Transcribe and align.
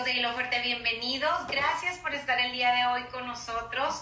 de 0.00 0.12
Hilo 0.12 0.32
Fuerte, 0.32 0.58
bienvenidos. 0.62 1.46
Gracias 1.48 1.98
por 1.98 2.14
estar 2.14 2.40
el 2.40 2.50
día 2.50 2.72
de 2.72 2.86
hoy 2.86 3.02
con 3.12 3.26
nosotros. 3.26 4.00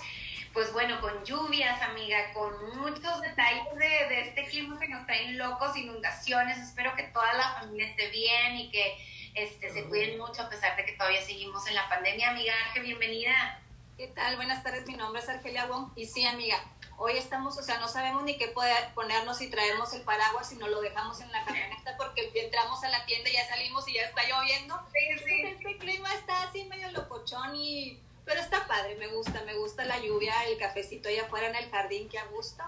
Pues 0.52 0.72
bueno, 0.72 1.00
con 1.00 1.24
lluvias, 1.24 1.82
amiga, 1.82 2.32
con 2.32 2.78
muchos 2.78 3.20
detalles 3.20 3.64
de, 3.74 4.20
este 4.20 4.44
clima 4.44 4.78
que 4.78 4.86
nos 4.86 5.04
traen 5.04 5.36
locos, 5.36 5.76
inundaciones. 5.76 6.58
Espero 6.58 6.94
que 6.94 7.02
toda 7.02 7.32
la 7.34 7.54
familia 7.54 7.88
esté 7.88 8.08
bien 8.10 8.56
y 8.56 8.70
que 8.70 8.96
este, 9.34 9.72
se 9.72 9.84
cuiden 9.86 10.16
mucho 10.16 10.42
a 10.42 10.48
pesar 10.48 10.76
de 10.76 10.84
que 10.84 10.92
todavía 10.92 11.22
seguimos 11.22 11.66
en 11.66 11.74
la 11.74 11.88
pandemia. 11.88 12.30
Amiga 12.30 12.54
Arge, 12.66 12.80
bienvenida. 12.82 13.60
¿Qué 14.00 14.06
tal? 14.06 14.36
Buenas 14.36 14.62
tardes, 14.62 14.86
mi 14.86 14.94
nombre 14.94 15.20
es 15.20 15.28
Argelia 15.28 15.66
Wong. 15.66 15.90
Y 15.94 16.06
sí, 16.06 16.24
amiga, 16.24 16.56
hoy 16.96 17.18
estamos, 17.18 17.58
o 17.58 17.62
sea, 17.62 17.78
no 17.80 17.86
sabemos 17.86 18.22
ni 18.22 18.38
qué 18.38 18.48
poder 18.48 18.94
ponernos 18.94 19.42
y 19.42 19.50
traemos 19.50 19.92
el 19.92 20.00
paraguas 20.00 20.48
si 20.48 20.56
no 20.56 20.68
lo 20.68 20.80
dejamos 20.80 21.20
en 21.20 21.30
la 21.30 21.44
camioneta 21.44 21.98
porque 21.98 22.32
entramos 22.34 22.82
a 22.82 22.88
la 22.88 23.04
tienda, 23.04 23.28
ya 23.30 23.46
salimos 23.46 23.86
y 23.88 23.92
ya 23.92 24.04
está 24.04 24.22
lloviendo. 24.26 24.74
Sí, 24.90 25.18
sí. 25.22 25.42
Este 25.42 25.76
clima 25.76 26.14
está 26.14 26.44
así 26.44 26.64
medio 26.64 26.90
locochón 26.92 27.54
y... 27.54 28.00
Pero 28.24 28.40
está 28.40 28.66
padre, 28.66 28.96
me 28.96 29.08
gusta, 29.08 29.42
me 29.44 29.52
gusta 29.52 29.84
la 29.84 29.98
lluvia, 29.98 30.46
el 30.46 30.56
cafecito 30.56 31.10
allá 31.10 31.24
afuera 31.24 31.48
en 31.48 31.56
el 31.56 31.70
jardín, 31.70 32.08
que 32.08 32.18
a 32.18 32.24
gusto. 32.24 32.64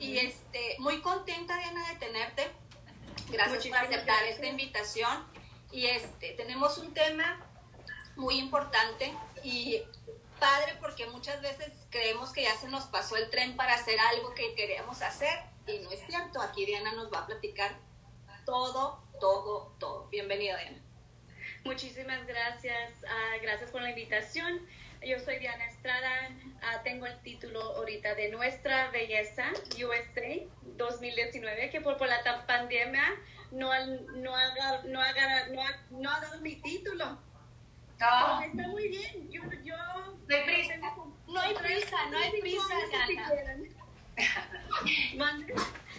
Y 0.00 0.16
este, 0.16 0.76
muy 0.78 1.02
contenta, 1.02 1.54
Diana, 1.58 1.86
de 1.90 1.96
tenerte. 1.96 2.50
Gracias 3.28 3.66
por 3.66 3.76
aceptar 3.76 4.24
esta 4.24 4.46
invitación. 4.46 5.22
Y 5.70 5.84
este, 5.88 6.32
tenemos 6.32 6.78
un 6.78 6.94
tema 6.94 7.46
muy 8.16 8.38
importante 8.38 9.12
y 9.42 9.82
padre 10.42 10.74
porque 10.80 11.06
muchas 11.06 11.40
veces 11.40 11.72
creemos 11.88 12.32
que 12.32 12.42
ya 12.42 12.56
se 12.56 12.68
nos 12.68 12.82
pasó 12.86 13.16
el 13.16 13.30
tren 13.30 13.54
para 13.54 13.74
hacer 13.74 13.96
algo 14.00 14.34
que 14.34 14.56
queríamos 14.56 15.00
hacer 15.00 15.38
y 15.68 15.78
no 15.78 15.92
es 15.92 16.04
cierto. 16.04 16.42
Aquí 16.42 16.66
Diana 16.66 16.92
nos 16.94 17.12
va 17.12 17.20
a 17.20 17.26
platicar 17.26 17.70
todo, 18.44 19.00
todo, 19.20 19.76
todo. 19.78 20.08
Bienvenida, 20.08 20.56
Diana. 20.58 20.82
Muchísimas 21.62 22.26
gracias. 22.26 22.90
Ah, 23.08 23.36
gracias 23.40 23.70
por 23.70 23.82
la 23.82 23.90
invitación. 23.90 24.66
Yo 25.00 25.20
soy 25.20 25.38
Diana 25.38 25.64
Estrada. 25.66 26.30
Ah, 26.60 26.82
tengo 26.82 27.06
el 27.06 27.22
título 27.22 27.60
ahorita 27.76 28.16
de 28.16 28.30
Nuestra 28.30 28.90
Belleza 28.90 29.44
USA 29.76 30.44
2019, 30.76 31.70
que 31.70 31.80
por, 31.80 31.96
por 31.98 32.08
la 32.08 32.46
pandemia 32.48 33.04
no, 33.52 33.70
no, 34.16 34.34
haga, 34.34 34.82
no, 34.86 35.00
haga, 35.00 35.46
no, 35.50 35.62
ha, 35.62 35.70
no 35.90 36.10
ha 36.10 36.20
dado 36.20 36.40
mi 36.40 36.56
título 36.56 37.16
no. 38.02 38.40
está 38.40 38.68
muy 38.68 38.88
bien. 38.88 39.30
Yo, 39.30 39.42
yo, 39.64 39.74
no 40.32 40.38
hay 40.38 40.44
prisa. 40.44 40.76
No 41.26 41.40
hay 41.40 41.54
prisa, 41.54 41.96
no 42.10 42.18
hay 42.18 42.40
prisa, 42.40 42.74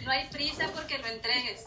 No 0.02 0.10
hay 0.10 0.28
prisa 0.28 0.70
porque 0.74 0.98
lo 0.98 1.06
entregues. 1.06 1.66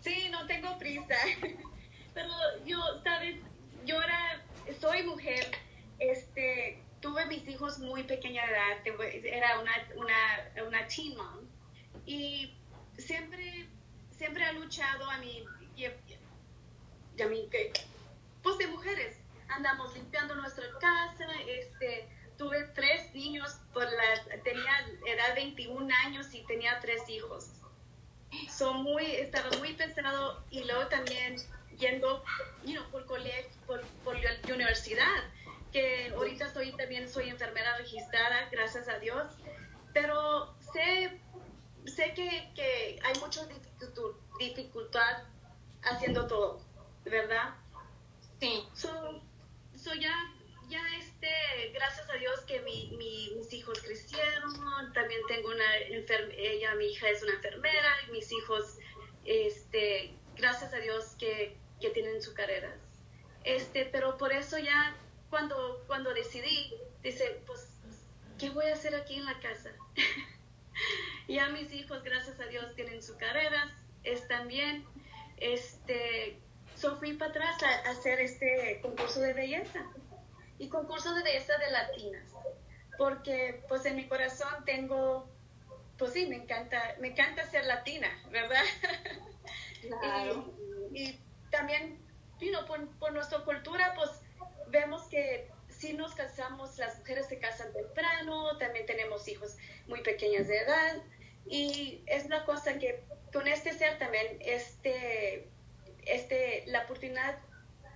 Sí, 0.00 0.28
no 0.30 0.46
tengo 0.46 0.76
prisa. 0.78 1.16
Pero 2.14 2.28
yo, 2.64 2.78
sabes, 3.04 3.36
yo 3.84 4.00
era, 4.02 4.42
soy 4.80 5.04
mujer, 5.04 5.50
este, 5.98 6.82
tuve 7.00 7.26
mis 7.26 7.46
hijos 7.48 7.78
muy 7.78 8.02
pequeña 8.02 8.44
edad, 8.44 8.78
era 9.24 9.60
una, 9.60 9.72
una, 9.94 10.66
una 10.66 10.88
teen 10.88 11.16
mom, 11.16 11.46
y 12.06 12.52
siempre, 12.98 13.68
siempre 14.10 14.44
he 14.48 14.52
luchado 14.54 15.08
a 15.08 15.18
mi, 15.18 15.44
a 17.22 17.26
mí, 17.26 17.48
pues 18.42 18.58
de 18.58 18.66
mujeres, 18.66 19.19
andamos 19.50 19.94
limpiando 19.94 20.34
nuestra 20.34 20.66
casa, 20.78 21.26
este, 21.46 22.08
tuve 22.36 22.64
tres 22.74 23.12
niños, 23.14 23.60
por 23.72 23.84
la, 23.84 24.42
tenía 24.42 24.86
edad 25.06 25.34
21 25.34 25.88
años 26.06 26.32
y 26.32 26.42
tenía 26.46 26.78
tres 26.80 27.08
hijos. 27.08 27.50
Son 28.48 28.82
muy, 28.82 29.04
estaba 29.04 29.50
muy 29.58 29.74
pesado 29.74 30.44
y 30.50 30.64
luego 30.64 30.86
también 30.86 31.36
yendo 31.78 32.22
you 32.64 32.74
know, 32.74 32.84
por 32.90 33.04
colegio, 33.06 33.50
por, 33.66 33.80
por 34.04 34.18
la 34.20 34.30
universidad, 34.54 35.24
que 35.72 36.12
ahorita 36.14 36.52
soy 36.52 36.72
también 36.72 37.08
soy 37.08 37.28
enfermera 37.28 37.76
registrada, 37.78 38.48
gracias 38.50 38.88
a 38.88 38.98
Dios, 38.98 39.32
pero 39.92 40.54
sé, 40.72 41.20
sé 41.86 42.14
que, 42.14 42.50
que 42.54 43.00
hay 43.02 43.20
mucha 43.20 43.46
dificultad 44.38 45.24
haciendo 45.82 46.26
todo, 46.26 46.60
¿verdad? 47.04 47.54
Sí 48.38 48.68
so 48.74 49.20
ya, 49.98 50.14
ya 50.68 50.82
este, 50.98 51.28
gracias 51.72 52.08
a 52.10 52.14
Dios 52.14 52.40
que 52.42 52.60
mi, 52.62 52.90
mis 52.96 53.52
hijos 53.52 53.80
crecieron, 53.80 54.92
también 54.92 55.20
tengo 55.28 55.48
una 55.48 55.76
enfermera, 55.78 56.34
ella, 56.38 56.74
mi 56.74 56.86
hija 56.86 57.08
es 57.08 57.22
una 57.22 57.34
enfermera, 57.34 57.88
y 58.08 58.12
mis 58.12 58.30
hijos, 58.32 58.78
este, 59.24 60.14
gracias 60.36 60.72
a 60.74 60.78
Dios 60.78 61.16
que, 61.18 61.56
que 61.80 61.90
tienen 61.90 62.22
sus 62.22 62.34
carreras. 62.34 62.78
Este, 63.44 63.86
pero 63.86 64.18
por 64.18 64.32
eso 64.32 64.58
ya 64.58 64.96
cuando, 65.30 65.82
cuando 65.86 66.12
decidí, 66.12 66.74
dice, 67.02 67.40
pues, 67.46 67.68
¿qué 68.38 68.50
voy 68.50 68.66
a 68.66 68.74
hacer 68.74 68.94
aquí 68.94 69.16
en 69.16 69.24
la 69.24 69.38
casa? 69.40 69.70
ya 71.28 71.48
mis 71.48 71.72
hijos, 71.72 72.02
gracias 72.04 72.38
a 72.40 72.46
Dios, 72.46 72.74
tienen 72.74 73.02
sus 73.02 73.16
carreras, 73.16 73.70
están 74.04 74.48
bien. 74.48 74.84
Este, 75.38 76.38
so 76.80 76.96
fui 76.96 77.12
para 77.12 77.30
atrás 77.30 77.62
a, 77.62 77.90
hacer 77.90 78.20
este 78.20 78.80
concurso 78.80 79.20
de 79.20 79.34
belleza 79.34 79.80
y 80.58 80.68
concurso 80.68 81.14
de 81.14 81.22
belleza 81.22 81.56
de 81.58 81.70
latinas 81.70 82.32
porque 82.96 83.62
pues 83.68 83.84
en 83.84 83.96
mi 83.96 84.08
corazón 84.08 84.64
tengo 84.64 85.28
pues 85.98 86.14
sí 86.14 86.26
me 86.26 86.36
encanta 86.36 86.96
me 87.00 87.08
encanta 87.08 87.46
ser 87.46 87.66
latina 87.66 88.08
verdad 88.30 88.64
claro. 90.00 90.52
y, 90.92 91.18
también 91.50 92.00
por, 92.66 92.88
por 92.98 93.12
nuestra 93.12 93.40
cultura 93.40 93.92
pues 93.94 94.10
vemos 94.68 95.02
que 95.08 95.50
si 95.68 95.92
nos 95.92 96.14
casamos 96.14 96.78
las 96.78 96.98
mujeres 96.98 97.26
se 97.26 97.38
casan 97.38 97.72
temprano 97.72 98.56
también 98.56 98.86
tenemos 98.86 99.28
hijos 99.28 99.56
muy 99.86 100.00
pequeñas 100.02 100.48
de 100.48 100.58
edad 100.58 100.96
y 101.46 102.02
es 102.06 102.24
una 102.24 102.44
cosa 102.44 102.78
que 102.78 103.04
con 103.32 103.46
este 103.48 103.72
ser 103.74 103.98
también 103.98 104.38
este 104.40 105.50
oportunidad 106.90 107.38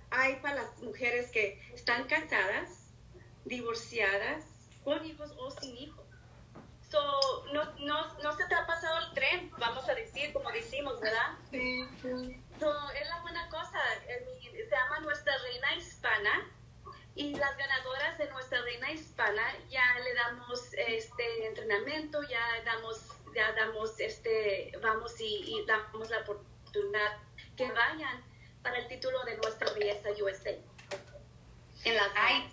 hay 0.09 0.37
para 0.37 0.55
las 0.55 0.81
mujeres 0.81 1.29
que 1.31 1.61
están 1.73 2.05
casadas, 2.07 2.93
divorciadas, 3.43 4.45
con 4.83 5.03
hijos 5.05 5.33
o 5.37 5.51
sin 5.51 5.75
hijos. 5.77 6.05
So, 6.89 7.45
no, 7.51 7.65
no, 7.79 8.13
no 8.23 8.37
se 8.37 8.45
te 8.45 8.55
ha 8.55 8.65
pasado 8.65 8.99
el 8.99 9.13
tren, 9.13 9.51
vamos 9.57 9.89
a 9.89 9.95
decir, 9.95 10.31
como 10.31 10.49
decimos, 10.51 10.99
¿verdad? 11.01 11.37
Sí. 11.51 11.85
So, 12.59 12.71
es 12.91 13.09
la 13.09 13.21
buena 13.21 13.49
cosa. 13.49 13.79
Se 14.07 14.69
llama 14.69 14.99
Nuestra 15.01 15.33
Reina 15.39 15.75
Hispana 15.75 16.49
y 17.15 17.35
las 17.35 17.57
ganadoras 17.57 18.17
de 18.17 18.29
Nuestra 18.29 18.61
Reina 18.61 18.91
Hispana 18.91 19.43
ya 19.69 19.99
le 19.99 20.13
damos 20.13 20.73
este 20.73 21.47
entrenamiento, 21.47 22.23
ya 22.23 22.39
damos, 22.63 23.09
ya 23.35 23.51
damos 23.53 23.99
este, 23.99 24.71
vamos 24.81 25.19
y, 25.19 25.57
y 25.57 25.65
damos 25.65 26.09
la 26.09 26.19
oportunidad 26.19 27.17
que 27.57 27.69
vayan 27.71 28.23
para 28.65 28.79
el 28.79 28.87
título 28.87 29.23
de 29.25 29.37
nuestra 29.37 29.71
belleza 29.73 30.09
USA. 30.21 30.49
En 31.83 31.99
Ay, 32.15 32.49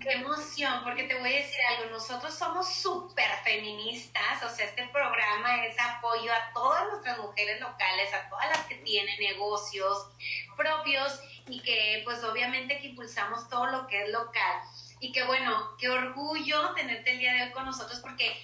qué 0.00 0.12
emoción, 0.12 0.84
porque 0.84 1.02
te 1.02 1.18
voy 1.18 1.28
a 1.28 1.36
decir 1.38 1.58
algo, 1.70 1.90
nosotros 1.90 2.32
somos 2.32 2.72
súper 2.72 3.28
feministas, 3.42 4.44
o 4.44 4.48
sea, 4.48 4.66
este 4.66 4.86
programa 4.92 5.64
es 5.64 5.76
apoyo 5.76 6.32
a 6.32 6.52
todas 6.54 6.86
nuestras 6.86 7.18
mujeres 7.18 7.60
locales, 7.60 8.14
a 8.14 8.28
todas 8.28 8.48
las 8.48 8.66
que 8.66 8.76
tienen 8.76 9.18
negocios 9.18 10.08
propios 10.56 11.20
y 11.48 11.60
que 11.62 12.02
pues 12.04 12.22
obviamente 12.22 12.78
que 12.78 12.86
impulsamos 12.86 13.48
todo 13.48 13.66
lo 13.66 13.88
que 13.88 14.04
es 14.04 14.10
local. 14.10 14.62
Y 15.00 15.10
que 15.10 15.24
bueno, 15.24 15.76
qué 15.78 15.88
orgullo 15.88 16.74
tenerte 16.74 17.10
el 17.10 17.18
día 17.18 17.32
de 17.32 17.42
hoy 17.42 17.50
con 17.50 17.64
nosotros 17.64 17.98
porque 17.98 18.40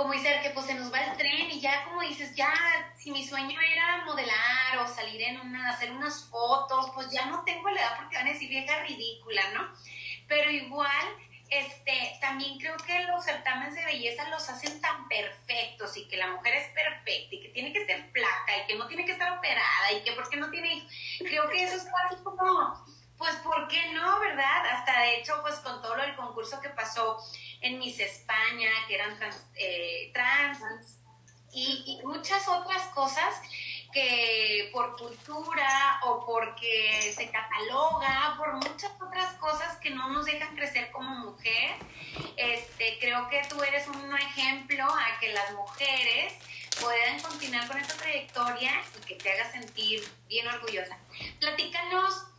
como 0.00 0.14
dice 0.14 0.40
que 0.42 0.48
pues 0.50 0.64
se 0.64 0.72
nos 0.72 0.90
va 0.90 0.98
el 0.98 1.16
tren 1.18 1.50
y 1.50 1.60
ya 1.60 1.84
como 1.84 2.00
dices, 2.00 2.34
ya 2.34 2.50
si 2.96 3.10
mi 3.10 3.22
sueño 3.22 3.60
era 3.60 4.02
modelar 4.06 4.78
o 4.78 4.88
salir 4.88 5.20
en 5.20 5.38
una, 5.38 5.68
hacer 5.68 5.92
unas 5.92 6.24
fotos, 6.30 6.90
pues 6.94 7.10
ya 7.10 7.26
no 7.26 7.44
tengo 7.44 7.68
la 7.68 7.82
edad 7.82 7.96
porque 7.98 8.16
van 8.16 8.28
a 8.28 8.32
decir 8.32 8.48
vieja 8.48 8.82
ridícula, 8.84 9.42
¿no? 9.52 9.68
Pero 10.26 10.50
igual, 10.50 11.06
este, 11.50 12.16
también 12.18 12.58
creo 12.58 12.78
que 12.78 12.98
los 13.00 13.22
certámenes 13.22 13.74
de 13.74 13.84
belleza 13.84 14.26
los 14.30 14.48
hacen 14.48 14.80
tan 14.80 15.06
perfectos 15.06 15.94
y 15.98 16.08
que 16.08 16.16
la 16.16 16.28
mujer 16.28 16.54
es 16.54 16.68
perfecta 16.68 17.34
y 17.34 17.42
que 17.42 17.48
tiene 17.50 17.70
que 17.70 17.84
ser 17.84 18.10
flaca 18.10 18.56
y 18.56 18.66
que 18.68 18.76
no 18.76 18.86
tiene 18.86 19.04
que 19.04 19.12
estar 19.12 19.36
operada 19.36 19.92
y 19.92 20.02
que 20.02 20.12
porque 20.12 20.38
no 20.38 20.48
tiene 20.48 20.82
creo 21.18 21.46
que 21.50 21.62
eso 21.62 21.76
es 21.76 21.84
casi 21.84 22.22
como, 22.22 22.86
pues, 23.20 23.36
¿por 23.36 23.68
qué 23.68 23.92
no, 23.92 24.18
verdad? 24.18 24.66
Hasta 24.72 25.02
de 25.02 25.18
hecho, 25.18 25.40
pues 25.42 25.56
con 25.56 25.82
todo 25.82 25.94
del 25.96 26.16
concurso 26.16 26.58
que 26.58 26.70
pasó, 26.70 27.18
en 27.60 27.78
Miss 27.78 28.00
España, 28.00 28.70
que 28.88 28.94
eran 28.94 29.18
trans, 29.18 29.36
eh, 29.56 30.10
y, 31.52 32.00
muchas 32.02 32.48
otras 32.48 32.82
cosas 32.94 33.42
que 33.92 34.70
por 34.72 34.96
cultura 34.96 36.00
o 36.04 36.24
porque 36.24 37.12
se 37.14 37.30
cataloga, 37.30 38.36
por 38.38 38.54
muchas 38.54 38.92
otras 38.98 39.34
cosas 39.34 39.76
que 39.78 39.90
no 39.90 40.08
nos 40.08 40.24
dejan 40.24 40.56
crecer 40.56 40.90
como 40.90 41.10
mujer. 41.30 41.72
Este, 42.38 42.98
creo 43.00 43.28
que 43.28 43.42
tú 43.50 43.62
eres 43.62 43.86
un 43.88 44.16
ejemplo 44.16 44.84
a 44.84 45.18
que 45.20 45.34
las 45.34 45.52
mujeres 45.52 46.32
puedan 46.80 47.20
continuar 47.20 47.68
con 47.68 47.76
esta 47.76 47.96
trayectoria 47.96 48.80
y 49.02 49.06
que 49.06 49.16
te 49.16 49.30
haga 49.30 49.52
sentir 49.52 50.08
bien 50.26 50.48
orgullosa. 50.48 50.96
Platícanos 51.38 52.30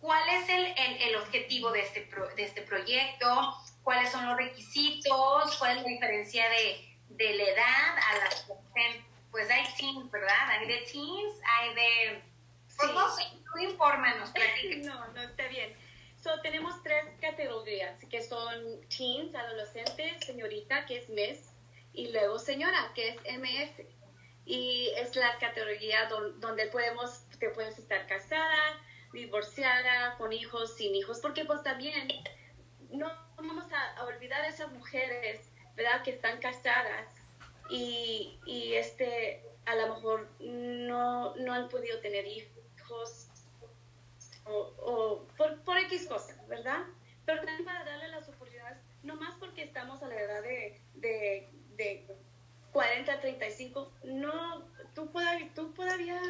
¿cuál 0.00 0.28
es 0.28 0.48
el, 0.48 0.74
el, 1.02 1.16
objetivo 1.16 1.70
de 1.72 1.80
este, 1.80 2.08
de 2.36 2.42
este 2.42 2.62
proyecto? 2.62 3.54
¿Cuáles 3.82 4.10
son 4.10 4.26
los 4.26 4.36
requisitos? 4.36 5.56
¿Cuál 5.58 5.78
es 5.78 5.82
la 5.82 5.88
diferencia 5.88 6.48
de, 6.48 6.96
de 7.10 7.34
la 7.34 7.44
edad 7.44 7.98
a 7.98 8.18
las 8.18 8.46
pues 9.30 9.50
hay 9.50 9.64
teens, 9.78 10.10
¿verdad? 10.10 10.50
Hay 10.50 10.66
de 10.66 10.78
teens, 10.78 11.40
hay 11.44 11.74
de... 11.74 12.22
Pues 12.76 12.92
no 12.92 13.16
sé, 13.16 13.24
tú 13.44 13.58
infórmanos, 13.58 14.32
No, 14.84 15.08
no, 15.08 15.22
está 15.22 15.48
bien. 15.48 15.74
So, 16.22 16.40
tenemos 16.40 16.82
tres 16.82 17.04
categorías, 17.20 18.04
que 18.06 18.22
son 18.22 18.80
teens, 18.88 19.34
adolescentes, 19.34 20.24
señorita, 20.24 20.86
que 20.86 20.98
es 20.98 21.08
Miss, 21.08 21.52
y 21.92 22.10
luego 22.10 22.38
señora, 22.38 22.92
que 22.94 23.08
es 23.08 23.16
MS. 23.38 23.86
Y 24.44 24.90
es 24.96 25.14
la 25.14 25.38
categoría 25.38 26.06
donde 26.06 26.66
podemos, 26.68 27.28
te 27.38 27.50
puedes 27.50 27.78
estar 27.78 28.06
casada, 28.06 28.80
divorciada, 29.12 30.16
con 30.16 30.32
hijos, 30.32 30.76
sin 30.76 30.94
hijos, 30.94 31.20
porque 31.20 31.44
pues 31.44 31.62
también 31.62 32.08
no 32.90 33.10
vamos 33.36 33.66
a, 33.72 34.04
olvidar 34.04 34.42
a 34.42 34.48
esas 34.48 34.70
mujeres, 34.72 35.50
¿verdad?, 35.76 36.02
que 36.02 36.10
están 36.10 36.38
casadas 36.38 37.14
y, 37.70 38.38
y 38.46 38.74
este, 38.74 39.42
a 39.66 39.74
lo 39.76 39.94
mejor 39.94 40.28
no, 40.40 41.34
no 41.36 41.52
han 41.52 41.68
podido 41.68 42.00
tener 42.00 42.26
hijos 42.26 43.28
o, 44.46 45.26
por, 45.36 45.60
por, 45.62 45.76
X 45.78 46.06
cosas, 46.06 46.46
¿verdad? 46.48 46.84
Pero 47.26 47.44
también 47.44 47.64
para 47.64 47.84
darle 47.84 48.08
las 48.08 48.28
oportunidades, 48.28 48.78
no 49.02 49.16
más 49.16 49.34
porque 49.34 49.62
estamos 49.62 50.02
a 50.02 50.08
la 50.08 50.18
edad 50.18 50.42
de, 50.42 50.80
de, 50.94 51.48
de 51.76 52.06
40, 52.72 53.20
35, 53.20 53.92
no, 54.04 54.64
tú, 54.94 55.10
tú 55.54 55.72
todavía 55.72 56.20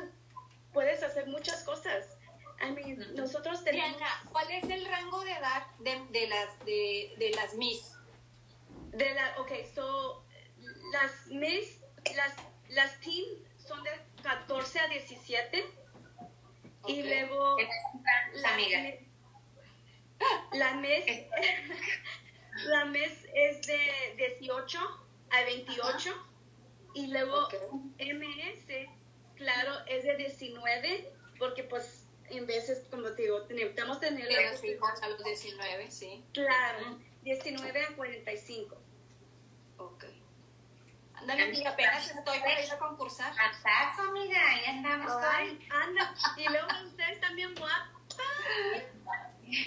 puedes 0.72 1.02
hacer 1.02 1.26
muchas 1.28 1.62
cosas. 1.62 2.17
I 2.60 2.70
mean, 2.72 3.14
nosotros 3.14 3.62
tenemos... 3.64 3.96
Diana, 3.96 4.22
¿cuál 4.32 4.50
es 4.50 4.64
el 4.68 4.84
rango 4.86 5.22
de 5.24 5.32
edad 5.32 5.66
de, 5.78 6.06
de 6.10 6.26
las, 6.26 6.64
de, 6.64 7.14
de 7.18 7.30
las 7.30 7.54
Miss? 7.54 7.94
De 8.92 9.14
la, 9.14 9.40
ok, 9.40 9.52
so, 9.74 10.24
las 10.92 11.26
Miss, 11.28 11.80
las, 12.16 12.34
las 12.70 12.98
Teen 13.00 13.24
son 13.58 13.82
de 13.84 13.90
14 14.22 14.80
a 14.80 14.88
17. 14.88 15.64
Y 16.86 17.02
luego 17.02 17.56
la, 18.34 18.54
amiga. 18.54 18.94
La 20.52 20.74
mes, 20.74 21.04
la 22.64 22.84
mes 22.86 23.26
es 23.34 23.66
de 23.66 24.14
18 24.16 24.78
a 25.30 25.42
28 25.42 26.28
y 26.94 27.06
luego 27.08 27.48
MS, 27.98 28.88
claro, 29.36 29.72
es 29.86 30.04
de 30.04 30.16
19 30.16 31.12
porque 31.38 31.62
pues 31.64 31.97
en 32.30 32.46
veces, 32.46 32.86
como 32.90 33.10
te 33.12 33.22
digo, 33.22 33.40
necesitamos 33.48 34.00
tener 34.00 34.26
los 34.50 34.64
hijos 34.64 35.02
a 35.02 35.08
los 35.08 35.22
19, 35.24 35.90
sí. 35.90 36.24
Claro, 36.32 36.98
19 37.22 37.84
a 37.84 37.96
45. 37.96 38.76
Ok. 39.78 40.04
Ándale, 41.14 41.42
amiga, 41.44 41.70
apenas 41.70 42.10
estoy 42.10 42.38
para 42.38 42.62
ir 42.62 42.72
a 42.72 42.78
concursar. 42.78 43.32
Exacto, 43.32 44.02
amiga, 44.02 44.38
ahí 44.50 44.64
andamos. 44.66 45.12
Ay, 45.12 45.66
anda. 45.70 46.14
Y 46.36 46.48
luego 46.48 46.68
ustedes 46.86 47.20
también 47.20 47.54
guapas. 47.54 47.98
¿Y 49.50 49.64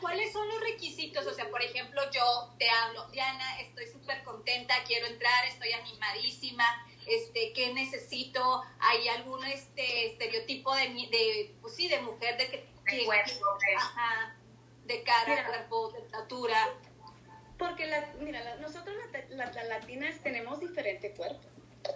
cuáles 0.00 0.32
son 0.32 0.48
los 0.48 0.60
requisitos? 0.60 1.26
O 1.26 1.34
sea, 1.34 1.50
por 1.50 1.60
ejemplo, 1.62 2.00
yo 2.10 2.54
te 2.58 2.70
hablo, 2.70 3.06
Diana, 3.08 3.60
estoy 3.60 3.86
súper 3.88 4.22
contenta, 4.22 4.74
quiero 4.86 5.06
entrar, 5.06 5.44
estoy 5.46 5.72
animadísima, 5.72 6.64
este, 7.10 7.52
¿qué 7.52 7.72
necesito? 7.74 8.62
¿Hay 8.78 9.08
algún 9.08 9.44
este, 9.44 10.06
estereotipo 10.06 10.74
de, 10.74 10.88
de, 10.88 11.54
pues 11.60 11.74
sí, 11.74 11.88
de 11.88 12.00
mujer 12.00 12.36
de 12.38 12.50
que... 12.50 12.70
De 12.90 13.04
cuerpo, 13.04 13.46
ajá, 13.76 14.36
de 14.84 15.02
cara, 15.04 15.46
cuerpo, 15.46 15.92
de 15.92 16.00
estatura. 16.00 16.74
Porque, 17.56 17.86
la, 17.86 18.12
mira, 18.18 18.56
nosotros 18.56 18.96
las 19.28 19.54
latinas 19.68 20.20
tenemos 20.22 20.58
diferente 20.58 21.12
cuerpo, 21.12 21.46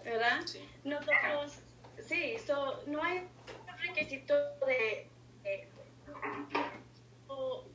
¿verdad? 0.04 0.42
Sí. 0.46 0.68
Nosotros, 0.84 1.54
sí, 2.06 2.36
so, 2.46 2.82
no 2.86 3.02
hay 3.02 3.26
requisito 3.80 4.34
de, 4.66 5.08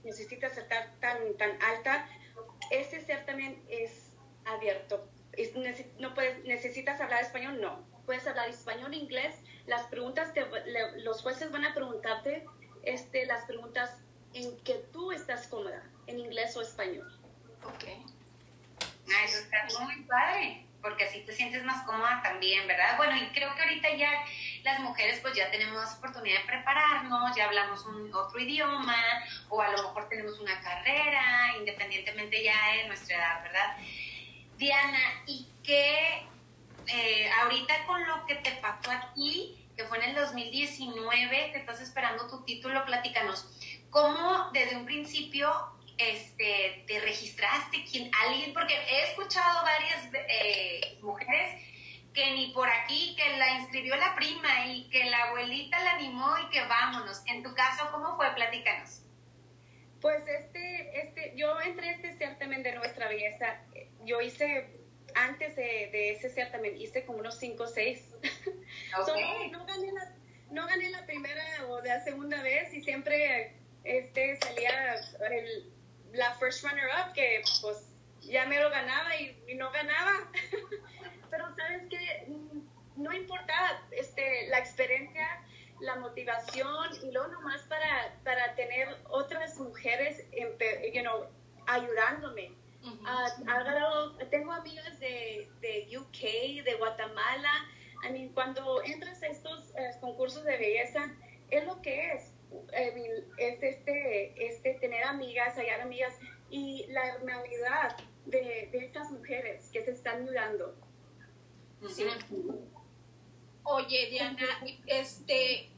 necesitas 0.03 0.57
estar 0.57 0.91
tan, 0.99 1.35
tan 1.37 1.61
alta. 1.61 2.07
Este 2.71 3.01
certamen 3.01 3.61
es 3.69 4.11
abierto. 4.45 5.07
No 5.99 6.13
puedes, 6.13 6.43
¿Necesitas 6.45 6.99
hablar 7.01 7.21
español? 7.21 7.59
No. 7.61 7.87
Puedes 8.05 8.25
hablar 8.27 8.49
español, 8.49 8.93
inglés. 8.93 9.35
Las 9.67 9.83
preguntas, 9.87 10.33
los 10.97 11.21
jueces 11.21 11.51
van 11.51 11.65
a 11.65 11.73
preguntarte 11.73 12.45
este, 12.83 13.25
las 13.25 13.45
preguntas 13.45 13.97
en 14.33 14.57
que 14.61 14.75
tú 14.91 15.11
estás 15.11 15.47
cómoda, 15.47 15.83
en 16.07 16.19
inglés 16.19 16.55
o 16.55 16.61
español. 16.61 17.11
Ok. 17.63 17.85
Ah, 19.11 19.23
eso 19.25 19.39
está 19.39 19.67
muy 19.83 20.03
padre, 20.03 20.65
porque 20.81 21.05
así 21.05 21.21
te 21.21 21.33
sientes 21.33 21.63
más 21.63 21.85
cómoda 21.85 22.21
también, 22.23 22.67
¿verdad? 22.67 22.95
Bueno, 22.97 23.15
y 23.15 23.27
creo 23.31 23.53
que 23.55 23.61
ahorita 23.61 23.95
ya 23.95 24.11
las 24.63 24.79
mujeres 24.81 25.19
pues 25.21 25.35
ya 25.35 25.49
tenemos 25.49 25.91
oportunidad 25.97 26.41
de 26.41 26.47
prepararnos, 26.47 27.35
ya 27.35 27.45
hablamos 27.45 27.85
un 27.85 28.13
otro 28.13 28.39
idioma, 28.39 28.97
o 29.49 29.61
a 29.61 29.69
lo 29.69 29.83
mejor 29.83 30.09
tenemos 30.09 30.39
una 30.39 30.61
carrera, 30.61 31.55
independientemente 31.57 32.43
ya 32.43 32.73
de 32.73 32.87
nuestra 32.87 33.17
edad, 33.17 33.43
¿verdad? 33.43 33.77
Diana, 34.59 35.23
¿y 35.25 35.47
qué 35.63 36.27
eh, 36.87 37.29
ahorita 37.41 37.85
con 37.87 38.05
lo 38.05 38.25
que 38.25 38.35
te 38.35 38.51
pasó 38.57 38.91
aquí, 38.91 39.57
que 39.77 39.85
fue 39.85 39.99
en 39.99 40.09
el 40.09 40.15
2019, 40.15 41.51
te 41.53 41.59
estás 41.59 41.79
esperando 41.79 42.27
tu 42.27 42.43
título, 42.43 42.85
platícanos, 42.85 43.47
¿cómo 43.89 44.49
desde 44.51 44.75
un 44.75 44.85
principio 44.85 45.49
este, 45.97 46.83
te 46.87 46.99
registraste? 46.99 47.85
¿Quién, 47.89 48.11
alguien? 48.27 48.51
Porque 48.51 48.73
he 48.73 49.09
escuchado 49.11 49.63
varias 49.63 50.09
eh, 50.27 50.97
mujeres 51.01 51.63
que 52.13 52.31
ni 52.31 52.51
por 52.51 52.67
aquí, 52.69 53.15
que 53.15 53.37
la 53.37 53.59
inscribió 53.59 53.95
la 53.95 54.13
prima 54.15 54.65
y 54.65 54.89
que 54.89 55.05
la 55.05 55.23
abuelita 55.29 55.81
la 55.81 55.91
animó 55.91 56.37
y 56.37 56.49
que 56.49 56.65
vámonos. 56.65 57.23
En 57.27 57.43
tu 57.43 57.53
caso, 57.55 57.89
¿cómo 57.93 58.17
fue? 58.17 58.29
Platícanos. 58.35 59.03
Pues 60.01 60.21
este, 60.27 61.01
este, 61.01 61.33
yo 61.37 61.61
entré 61.61 61.89
a 61.89 61.91
este 61.93 62.09
de 62.09 62.75
nuestra 62.75 63.07
belleza. 63.07 63.61
Yo 64.05 64.21
hice, 64.21 64.69
antes 65.15 65.55
de, 65.55 66.11
ese 66.11 66.29
certamen, 66.29 66.77
hice 66.77 67.05
como 67.05 67.19
unos 67.19 67.37
5 67.37 67.63
o 67.63 67.67
6. 67.67 68.15
no, 69.51 69.65
gané 69.65 69.91
la, 69.91 70.15
no 70.51 70.67
gané 70.67 70.89
la 70.89 71.05
primera 71.05 71.65
o 71.67 71.81
la 71.81 72.03
segunda 72.03 72.41
vez 72.41 72.73
y 72.73 72.81
siempre 72.81 73.55
este, 73.83 74.37
salía 74.37 74.95
el, 75.31 75.71
la 76.13 76.33
first 76.35 76.63
runner 76.63 76.87
up 76.87 77.13
que 77.13 77.41
pues 77.61 77.89
ya 78.21 78.45
me 78.45 78.59
lo 78.59 78.69
ganaba 78.69 79.15
y, 79.15 79.55
no 79.55 79.71
ganaba. 79.71 80.29
Pero 81.29 81.55
sabes 81.55 81.83
que 81.89 82.27
no 82.95 83.13
importa 83.13 83.83
este, 83.91 84.47
la 84.47 84.59
experiencia, 84.59 85.27
la 85.79 85.95
motivación 85.95 86.89
y 87.03 87.11
luego 87.11 87.27
nomás 87.29 87.61
para, 87.63 88.15
para 88.23 88.55
tener 88.55 88.87
otras 89.09 89.57
mujeres 89.59 90.23
you 90.93 91.01
know, 91.01 91.27
ayudándome. 91.67 92.58
Ah, 93.05 93.27
tengo 94.29 94.51
amigas 94.51 94.99
de, 94.99 95.51
de, 95.61 95.97
UK, 95.97 96.63
de 96.63 96.75
Guatemala. 96.77 97.51
I 98.07 98.11
mean, 98.11 98.29
cuando 98.29 98.81
entras 98.83 99.21
a 99.23 99.27
estos 99.27 99.73
concursos 99.99 100.43
de 100.45 100.57
belleza, 100.57 101.13
es 101.49 101.65
lo 101.65 101.81
que 101.81 102.13
es 102.13 102.33
es 103.37 103.63
este, 103.63 104.47
este 104.47 104.73
tener 104.75 105.03
amigas, 105.03 105.55
hallar 105.55 105.81
amigas 105.81 106.13
y 106.49 106.85
la 106.89 107.07
hermandad 107.07 107.95
de, 108.25 108.69
de 108.71 108.85
estas 108.85 109.11
mujeres 109.11 109.69
que 109.71 109.83
se 109.83 109.91
están 109.91 110.23
ayudando. 110.23 110.75
Sí. 111.87 112.05
Oye, 113.63 114.09
Diana, 114.09 114.47
este, 114.87 115.69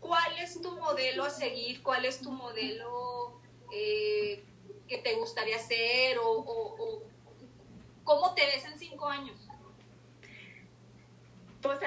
¿cuál 0.00 0.38
es 0.38 0.60
tu 0.60 0.72
modelo 0.76 1.24
a 1.24 1.30
seguir? 1.30 1.82
¿Cuál 1.82 2.04
es 2.04 2.20
tu 2.20 2.30
modelo 2.30 3.40
eh, 3.72 4.44
que 4.88 4.98
te 4.98 5.14
gustaría 5.14 5.56
hacer? 5.56 6.18
O, 6.18 6.38
o, 6.38 7.02
cómo 8.04 8.34
te 8.34 8.44
ves 8.46 8.64
en 8.64 8.78
cinco 8.78 9.08
años? 9.08 9.48
pues 11.64 11.80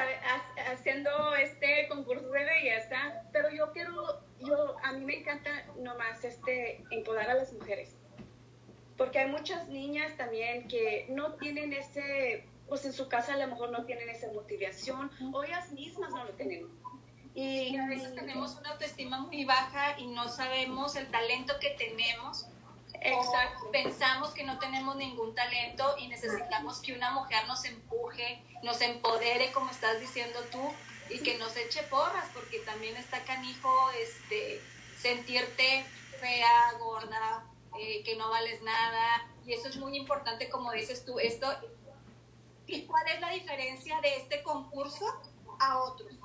haciendo 0.72 1.36
este 1.36 1.88
concurso 1.88 2.28
de 2.32 2.44
belleza, 2.44 2.98
pero 3.32 3.52
yo 3.52 3.72
quiero, 3.74 4.20
yo, 4.40 4.76
a 4.84 4.94
mí 4.94 5.06
me 5.06 5.20
encanta 5.20 5.52
nomás 5.78 6.24
este, 6.24 6.84
empoderar 6.90 7.30
a 7.30 7.34
las 7.36 7.54
mujeres, 7.54 7.96
porque 8.98 9.20
hay 9.20 9.30
muchas 9.30 9.68
niñas 9.68 10.18
también 10.18 10.68
que 10.68 11.06
no 11.10 11.36
tienen 11.36 11.74
ese, 11.74 12.48
pues 12.68 12.86
en 12.86 12.94
su 12.94 13.08
casa 13.08 13.36
a 13.36 13.38
lo 13.38 13.48
mejor 13.50 13.70
no 13.70 13.86
tienen 13.86 14.10
esa 14.10 14.34
motivación, 14.34 15.12
o 15.32 15.44
ellas 15.44 15.72
mismas 15.72 16.10
no 16.10 16.24
lo 16.24 16.32
tienen. 16.32 16.68
Y 17.36 17.78
a 17.78 17.86
veces 17.86 18.16
tenemos 18.16 18.56
una 18.56 18.72
autoestima 18.72 19.20
muy 19.20 19.46
baja 19.46 20.00
y 20.00 20.08
no 20.08 20.28
sabemos 20.28 20.96
el 20.96 21.06
talento 21.12 21.54
que 21.62 21.70
tenemos 21.78 22.48
Exacto. 23.08 23.72
pensamos 23.72 24.32
que 24.32 24.44
no 24.44 24.60
tenemos 24.60 24.96
ningún 24.96 25.34
talento 25.34 25.96
y 25.98 26.08
necesitamos 26.08 26.80
que 26.80 26.94
una 26.94 27.12
mujer 27.12 27.48
nos 27.48 27.64
empuje, 27.66 28.44
nos 28.64 28.82
empodere, 28.82 29.52
como 29.52 29.72
estás 29.72 30.00
diciendo 30.00 30.40
tú, 30.52 30.62
y 31.10 31.20
que 31.20 31.38
nos 31.38 31.56
eche 31.56 31.84
porras, 31.84 32.30
porque 32.34 32.60
también 32.60 32.98
está 32.98 33.24
canijo 33.24 33.72
este, 33.92 34.62
sentirte 35.00 35.86
fea, 36.20 36.74
gorda, 36.80 37.46
eh, 37.80 38.04
que 38.04 38.16
no 38.16 38.30
vales 38.30 38.62
nada, 38.62 39.28
y 39.46 39.54
eso 39.54 39.70
es 39.70 39.78
muy 39.78 39.96
importante, 39.96 40.50
como 40.50 40.72
dices 40.72 41.06
tú, 41.06 41.20
esto. 41.20 41.48
¿Y 42.66 42.86
cuál 42.86 43.08
es 43.08 43.22
la 43.22 43.30
diferencia 43.30 44.02
de 44.02 44.18
este 44.18 44.44
concurso 44.44 45.06
a 45.60 45.80
otros? 45.80 46.17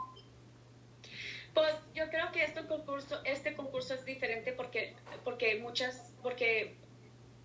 Pues 1.55 1.75
yo 1.95 2.09
creo 2.09 2.33
que 2.33 2.45
este 2.45 2.67
concurso, 2.67 3.21
este 3.25 3.55
concurso 3.55 3.95
es 3.95 4.05
diferente 4.05 4.53
porque, 4.53 4.95
porque 5.23 5.57
muchas, 5.57 6.15
porque 6.23 6.77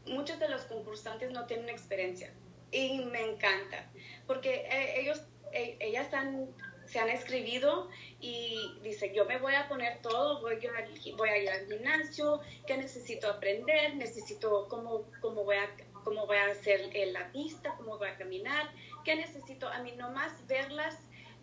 muchos 0.06 0.40
de 0.40 0.48
los 0.48 0.62
concursantes 0.64 1.32
no 1.32 1.46
tienen 1.46 1.70
experiencia 1.70 2.32
y 2.72 3.00
me 3.06 3.22
encanta 3.22 3.90
porque 4.26 4.68
eh, 4.70 5.02
ellos, 5.02 5.22
eh, 5.52 5.78
ellas 5.80 6.14
han, 6.14 6.48
se 6.86 7.00
han 7.00 7.10
escribido 7.10 7.90
y 8.20 8.78
dicen, 8.82 9.14
yo 9.14 9.26
me 9.26 9.40
voy 9.40 9.56
a 9.56 9.68
poner 9.68 10.02
todo, 10.02 10.42
voy 10.42 10.56
a, 10.56 11.16
voy 11.16 11.30
a 11.30 11.38
ir 11.38 11.50
al 11.50 11.66
gimnasio, 11.68 12.42
¿qué 12.66 12.78
necesito 12.78 13.30
aprender? 13.30 13.96
Necesito 13.96 14.68
cómo, 14.70 15.10
cómo, 15.22 15.44
voy, 15.44 15.58
a, 15.58 15.70
cómo 16.04 16.26
voy 16.28 16.38
a 16.38 16.48
hacer 16.48 16.92
la 17.12 17.32
pista, 17.32 17.74
cómo 17.78 17.98
voy 17.98 18.10
a 18.10 18.18
caminar, 18.18 18.70
¿qué 19.04 19.16
necesito? 19.16 19.68
A 19.68 19.82
mí 19.82 19.94
nomás 19.94 20.46
verlas 20.48 20.98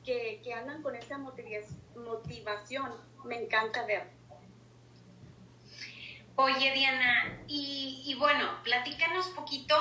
que, 0.05 0.41
que 0.43 0.53
andan 0.55 0.83
con 0.83 0.95
esa 0.95 1.19
motivación, 1.19 2.93
me 3.25 3.43
encanta 3.43 3.85
ver. 3.87 4.25
Oye, 6.37 6.73
Diana, 6.73 7.45
y, 7.47 8.17
bueno, 8.19 8.61
platícanos 8.65 9.29
poquito 9.29 9.77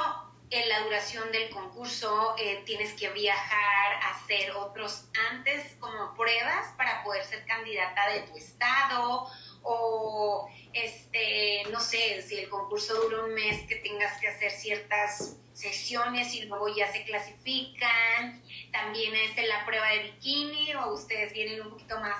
en 0.51 0.69
la 0.69 0.81
duración 0.81 1.31
del 1.31 1.49
concurso 1.49 2.35
eh, 2.37 2.61
tienes 2.63 2.93
que 2.93 3.09
viajar, 3.09 3.99
hacer 4.11 4.51
otros 4.51 5.05
antes 5.31 5.75
como 5.79 6.13
pruebas 6.13 6.67
para 6.77 7.03
poder 7.03 7.25
ser 7.25 7.43
candidata 7.47 8.07
de 8.09 8.19
tu 8.21 8.37
estado 8.37 9.27
o 9.63 10.47
este 10.73 11.63
no 11.71 11.79
sé 11.79 12.21
si 12.21 12.37
el 12.37 12.49
concurso 12.49 12.93
dura 13.01 13.23
un 13.23 13.33
mes 13.33 13.67
que 13.67 13.77
tengas 13.77 14.19
que 14.19 14.27
hacer 14.27 14.51
ciertas 14.51 15.37
sesiones 15.53 16.33
y 16.36 16.45
luego 16.45 16.67
ya 16.75 16.91
se 16.91 17.03
clasifican. 17.05 18.41
También 18.72 19.15
es 19.15 19.48
la 19.48 19.65
prueba 19.65 19.88
de 19.89 20.03
bikini 20.03 20.75
o 20.75 20.93
ustedes 20.93 21.33
vienen 21.33 21.62
un 21.62 21.72
poquito 21.72 22.00
más 22.00 22.17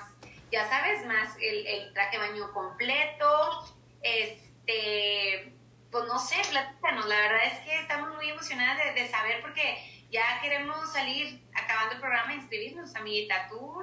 ya 0.52 0.68
sabes 0.68 1.04
más 1.06 1.36
el, 1.40 1.66
el 1.66 1.92
traje 1.92 2.16
baño 2.16 2.52
completo. 2.52 3.64
Este 4.02 5.52
pues 5.94 6.06
no 6.06 6.18
sé, 6.18 6.34
platícanos. 6.50 7.06
La 7.06 7.16
verdad 7.16 7.44
es 7.44 7.60
que 7.60 7.78
estamos 7.78 8.16
muy 8.16 8.28
emocionadas 8.28 8.94
de, 8.96 9.08
saber 9.08 9.40
porque 9.40 9.78
ya 10.10 10.40
queremos 10.42 10.92
salir 10.92 11.40
acabando 11.54 11.94
el 11.94 12.00
programa 12.00 12.32
e 12.32 12.36
inscribirnos, 12.36 12.96
amiguita. 12.96 13.46
¿Tú 13.48 13.76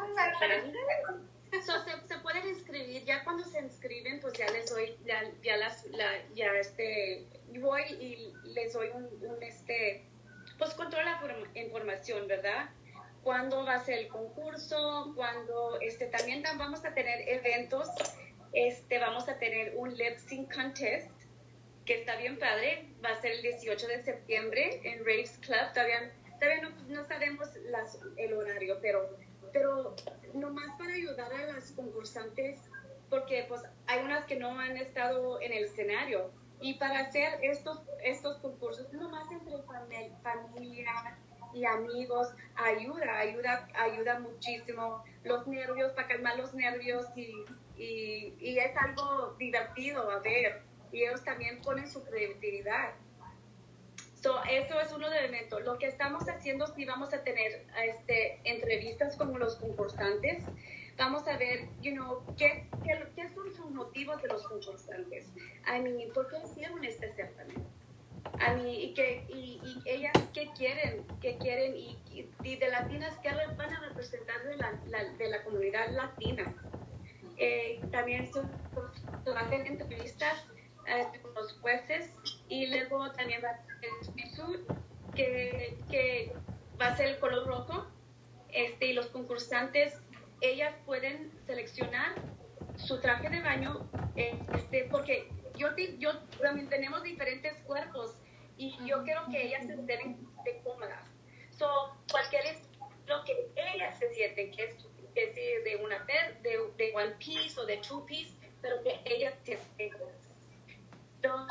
se, 1.51 2.07
se, 2.07 2.19
pueden 2.19 2.49
inscribir, 2.49 3.05
ya 3.05 3.23
cuando 3.23 3.45
se 3.45 3.61
inscriben, 3.61 4.19
pues 4.19 4.33
ya 4.33 4.45
les 4.47 4.69
doy, 4.69 4.97
ya, 5.05 5.23
ya 5.41 5.55
las, 5.55 5.85
ya 6.35 6.47
este, 6.59 7.25
voy 7.59 7.81
y 7.83 8.33
les 8.49 8.73
doy 8.73 8.89
un, 8.93 9.05
un 9.29 9.43
este, 9.43 10.05
pues 10.57 10.73
con 10.73 10.89
toda 10.89 11.03
la 11.03 11.21
información, 11.55 12.27
¿verdad? 12.27 12.69
Cuándo 13.23 13.63
va 13.65 13.75
a 13.75 13.79
ser 13.83 13.99
el 13.99 14.07
concurso, 14.07 15.13
cuando, 15.15 15.79
este, 15.81 16.07
también 16.07 16.43
vamos 16.57 16.83
a 16.85 16.93
tener 16.93 17.27
eventos, 17.27 17.87
este, 18.53 18.99
vamos 18.99 19.29
a 19.29 19.37
tener 19.37 19.73
un 19.75 19.95
lip 19.95 20.17
sync 20.17 20.53
contest, 20.53 21.11
que 21.85 21.99
está 21.99 22.15
bien 22.17 22.37
padre. 22.37 22.87
Va 23.03 23.09
a 23.09 23.21
ser 23.21 23.31
el 23.31 23.41
18 23.41 23.87
de 23.87 24.03
septiembre 24.03 24.81
en 24.83 24.99
Raves 24.99 25.37
Club. 25.39 25.73
Todavía, 25.73 26.11
todavía 26.39 26.69
no, 26.87 27.03
sabemos 27.05 27.49
las, 27.65 27.99
el 28.17 28.33
horario, 28.33 28.79
pero, 28.81 29.17
pero 29.51 29.95
nomás 30.33 30.77
para 30.77 30.93
ayudar 30.93 31.33
a 31.33 31.53
las 31.53 31.71
concursantes, 31.71 32.59
porque 33.09 33.45
pues 33.47 33.61
hay 33.87 34.03
unas 34.03 34.25
que 34.25 34.35
no 34.35 34.59
han 34.59 34.77
estado 34.77 35.41
en 35.41 35.53
el 35.53 35.65
escenario. 35.65 36.31
Y 36.61 36.75
para 36.75 36.99
hacer 36.99 37.39
estos, 37.41 37.81
estos 38.03 38.37
concursos, 38.37 38.91
nomás 38.93 39.31
entre 39.31 39.61
familia 39.63 41.17
y 41.53 41.65
amigos, 41.65 42.29
ayuda, 42.55 43.17
ayuda, 43.17 43.67
ayuda 43.75 44.19
muchísimo. 44.19 45.03
Los 45.23 45.47
nervios, 45.47 45.91
para 45.93 46.07
calmar 46.07 46.37
los 46.37 46.53
nervios 46.53 47.05
y, 47.15 47.45
y, 47.77 48.57
es 48.59 48.77
algo 48.77 49.35
divertido 49.37 50.09
a 50.09 50.19
ver 50.19 50.61
y 50.91 51.03
ellos 51.03 51.23
también 51.23 51.61
ponen 51.61 51.89
su 51.89 52.03
creatividad. 52.03 52.93
So, 54.21 54.43
eso 54.43 54.79
es 54.79 54.91
uno 54.91 55.09
de 55.09 55.15
los 55.15 55.23
elementos. 55.23 55.63
Lo 55.63 55.79
que 55.79 55.87
estamos 55.87 56.29
haciendo, 56.29 56.67
si 56.67 56.85
vamos 56.85 57.11
a 57.13 57.23
tener 57.23 57.65
este, 57.83 58.39
entrevistas 58.43 59.15
con 59.15 59.37
los 59.39 59.55
concursantes. 59.55 60.43
Vamos 61.01 61.27
a 61.27 61.35
ver, 61.35 61.67
you 61.81 61.93
know, 61.93 62.23
qué, 62.37 62.69
qué, 62.83 63.27
son 63.29 63.51
sus 63.55 63.71
motivos 63.71 64.21
de 64.21 64.27
los 64.27 64.43
concursantes. 64.43 65.33
I 65.65 65.81
mean, 65.81 66.13
¿por 66.13 66.27
qué 66.27 66.37
hicieron 66.45 66.83
este 66.83 67.11
certamen? 67.13 67.65
A 68.39 68.53
mí, 68.53 68.83
y, 68.83 68.93
que, 68.93 69.25
y, 69.27 69.59
ellas 69.85 70.13
qué 70.31 70.51
quieren, 70.55 71.03
qué 71.19 71.39
quieren, 71.39 71.75
y, 71.75 71.97
y, 72.43 72.55
de 72.55 72.69
latinas, 72.69 73.17
qué 73.23 73.31
van 73.31 73.73
a 73.73 73.79
representar 73.79 74.43
de 74.43 74.57
la, 74.57 75.03
de 75.17 75.27
la 75.27 75.43
comunidad 75.43 75.89
latina. 75.89 76.53
Eh, 77.37 77.81
también 77.91 78.31
son, 78.31 78.51
hacen 79.35 79.65
entrevistas 79.65 80.45
con 81.23 81.33
los 81.33 81.53
jueces 81.61 82.13
y 82.47 82.67
luego 82.67 83.11
también 83.13 83.41
va 83.43 83.49
a 83.49 83.57
ser 83.57 83.75
que, 85.15 85.79
que 85.89 86.31
va 86.79 86.89
a 86.89 86.95
ser 86.95 87.07
el 87.07 87.19
color 87.19 87.47
rojo 87.47 87.87
este, 88.49 88.85
y 88.85 88.93
los 88.93 89.07
concursantes 89.07 89.99
ellas 90.41 90.73
pueden 90.85 91.31
seleccionar 91.45 92.15
su 92.75 92.99
traje 92.99 93.29
de 93.29 93.41
baño 93.41 93.89
este, 94.15 94.87
porque 94.91 95.29
yo, 95.55 95.69
yo 95.97 96.17
también 96.41 96.69
tenemos 96.69 97.03
diferentes 97.03 97.59
cuerpos 97.61 98.15
y 98.57 98.75
yo 98.85 99.03
quiero 99.03 99.25
que 99.29 99.47
ellas 99.47 99.65
se 99.65 99.75
sienten 99.75 100.27
cómodas. 100.63 101.05
So, 101.51 101.67
cualquier 102.11 102.45
es 102.45 102.57
lo 103.07 103.23
que 103.23 103.51
ellas 103.55 103.97
se 103.97 104.13
sienten 104.13 104.51
que 104.51 104.63
es, 104.65 104.75
de 105.13 105.79
una 105.83 105.99
de, 106.05 106.71
de 106.77 106.95
one 106.95 107.11
piece 107.19 107.59
o 107.59 107.65
de 107.65 107.77
two 107.77 108.05
piece 108.05 108.33
pero 108.61 108.81
que 108.81 109.01
ellas 109.05 109.33
se 109.43 109.57
sienten 109.57 110.21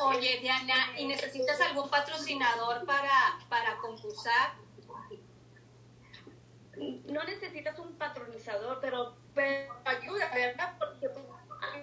Oye, 0.02 0.38
Diana, 0.40 0.98
¿y 0.98 1.06
necesitas 1.06 1.60
algún 1.60 1.88
patrocinador 1.88 2.84
para, 2.86 3.38
para 3.48 3.76
concursar? 3.76 4.54
No 7.06 7.24
necesitas 7.24 7.78
un 7.78 7.96
patronizador, 7.96 8.80
pero, 8.80 9.16
ayuda, 9.84 10.30
¿verdad? 10.34 10.76
Porque 10.78 11.08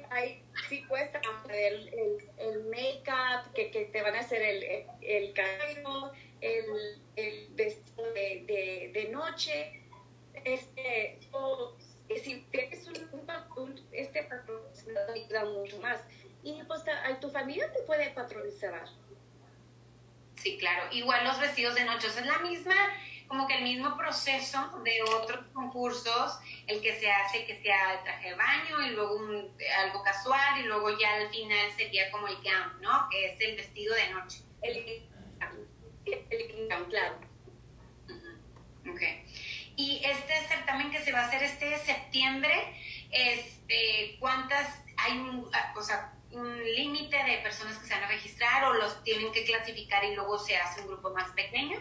hay, 0.10 0.44
sí 0.68 0.84
cuesta 0.86 1.22
el, 1.50 2.20
el, 2.38 2.64
make-up, 2.66 3.54
que, 3.54 3.70
que, 3.70 3.86
te 3.86 4.02
van 4.02 4.16
a 4.16 4.20
hacer 4.20 4.42
el, 4.42 4.64
el, 5.02 5.34
cabello, 5.34 6.12
el, 6.42 7.02
el 7.16 7.48
vestido 7.52 8.12
de, 8.14 8.92
de, 8.94 9.10
noche. 9.10 9.84
Este, 10.44 11.20
si 12.24 12.42
tienes 12.52 12.88
un, 12.88 13.32
un, 13.58 13.88
este 13.92 14.24
patrocinador, 14.24 15.12
ayuda 15.12 15.46
mucho 15.46 15.80
más 15.80 16.02
y 16.44 16.64
pues 16.64 16.84
tu 17.20 17.30
familia 17.30 17.72
te 17.74 17.82
puede 17.84 18.10
patronizar. 18.12 18.88
Sí, 20.48 20.58
claro. 20.58 20.88
Igual 20.92 21.26
los 21.26 21.40
vestidos 21.42 21.76
de 21.76 21.84
noche, 21.84 22.08
es 22.08 22.26
la 22.26 22.38
misma, 22.40 22.74
como 23.28 23.46
que 23.48 23.58
el 23.58 23.64
mismo 23.64 23.98
proceso 23.98 24.80
de 24.82 25.04
otros 25.04 25.46
concursos, 25.52 26.40
el 26.68 26.82
que 26.82 26.98
se 26.98 27.12
hace 27.12 27.46
que 27.46 27.62
sea 27.62 27.96
el 27.96 28.04
traje 28.04 28.30
de 28.30 28.36
baño 28.36 28.82
y 28.88 28.92
luego 28.92 29.20
algo 29.78 30.04
casual 30.04 30.62
y 30.62 30.64
luego 30.64 30.98
ya 30.98 31.16
al 31.16 31.30
final 31.30 31.70
sería 31.76 32.10
como 32.12 32.30
el 32.30 32.36
gown, 32.36 32.82
¿no? 32.82 33.10
Que 33.10 33.34
es 33.34 33.42
el 33.42 33.58
vestido 33.58 33.94
de 33.94 34.10
noche. 34.10 34.38
El, 34.62 35.06
el 36.06 36.70
gown, 36.70 36.86
claro. 36.86 37.20
Y 39.76 40.02
este 40.06 40.48
certamen 40.48 40.92
que 40.92 41.00
se 41.00 41.12
va 41.12 41.20
a 41.20 41.28
hacer 41.28 41.44
este 41.44 41.78
septiembre, 41.80 42.74
este, 43.12 44.16
¿cuántas 44.22 44.82
hay 44.96 45.18
un, 45.18 45.52
o 45.76 45.82
sea, 45.82 46.14
un 46.32 46.64
límite 46.64 47.18
de 47.24 47.38
personas 47.44 47.78
que 47.80 47.88
se 47.88 47.94
van 47.94 48.04
a 48.04 48.08
registrar 48.08 48.64
o 48.66 48.74
los 48.74 49.04
tienen 49.04 49.32
que 49.32 49.46
clasificar 49.46 50.04
y 50.04 50.16
luego 50.16 50.38
se 50.38 50.58
hace 50.58 50.82
un 50.82 50.88
grupo 50.88 51.12
más 51.12 51.32
pequeño? 51.32 51.80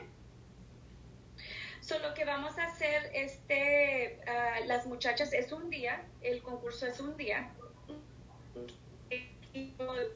So, 1.81 1.99
lo 2.01 2.15
que 2.15 2.25
vamos 2.25 2.59
a 2.59 2.65
hacer, 2.65 3.11
este, 3.15 4.21
ah, 4.27 4.61
las 4.67 4.87
muchachas, 4.87 5.33
es 5.33 5.53
un 5.53 5.71
día, 5.71 6.05
el 6.21 6.43
concurso 6.43 6.87
es 6.87 6.99
un 6.99 7.17
día. 7.17 7.53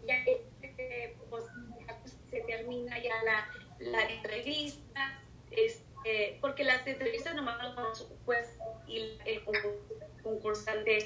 Ya 0.06 0.16
este, 0.62 1.16
pues, 1.30 1.44
se 2.30 2.40
termina 2.40 2.98
ya 2.98 3.14
la, 3.22 3.48
la 3.78 4.02
entrevista, 4.10 5.22
este, 5.50 6.38
porque 6.40 6.64
las 6.64 6.86
entrevistas 6.86 7.34
nomás 7.34 7.56
los 7.76 8.08
pues 8.24 8.58
y 8.86 9.18
el 9.24 9.44
concursante 10.22 11.04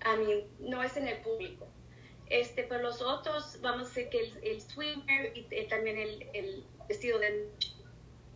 a 0.00 0.16
mí 0.16 0.46
no 0.60 0.82
es 0.82 0.96
en 0.96 1.08
el 1.08 1.18
público. 1.18 1.66
Este, 2.30 2.64
pero 2.64 2.82
los 2.82 3.00
otros, 3.00 3.58
vamos 3.62 3.86
a 3.86 3.88
decir 3.88 4.08
que 4.10 4.32
el, 4.42 4.60
swimmer 4.60 5.36
y 5.36 5.46
eh, 5.50 5.66
también 5.68 5.96
el, 5.98 6.66
vestido 6.86 7.18
de 7.18 7.50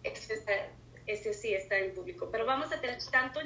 ese, 0.02 0.34
ese, 1.06 1.34
sí 1.34 1.54
está 1.54 1.78
en 1.78 1.94
público. 1.94 2.28
Pero 2.30 2.46
vamos 2.46 2.72
a 2.72 2.80
tener 2.80 2.99
tanto, 3.11 3.40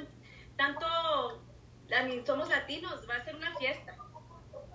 tanto, 0.55 0.85
a 0.85 2.03
mí, 2.03 2.23
somos 2.25 2.49
latinos, 2.49 3.07
va 3.09 3.15
a 3.15 3.23
ser 3.25 3.35
una 3.35 3.55
fiesta. 3.57 3.95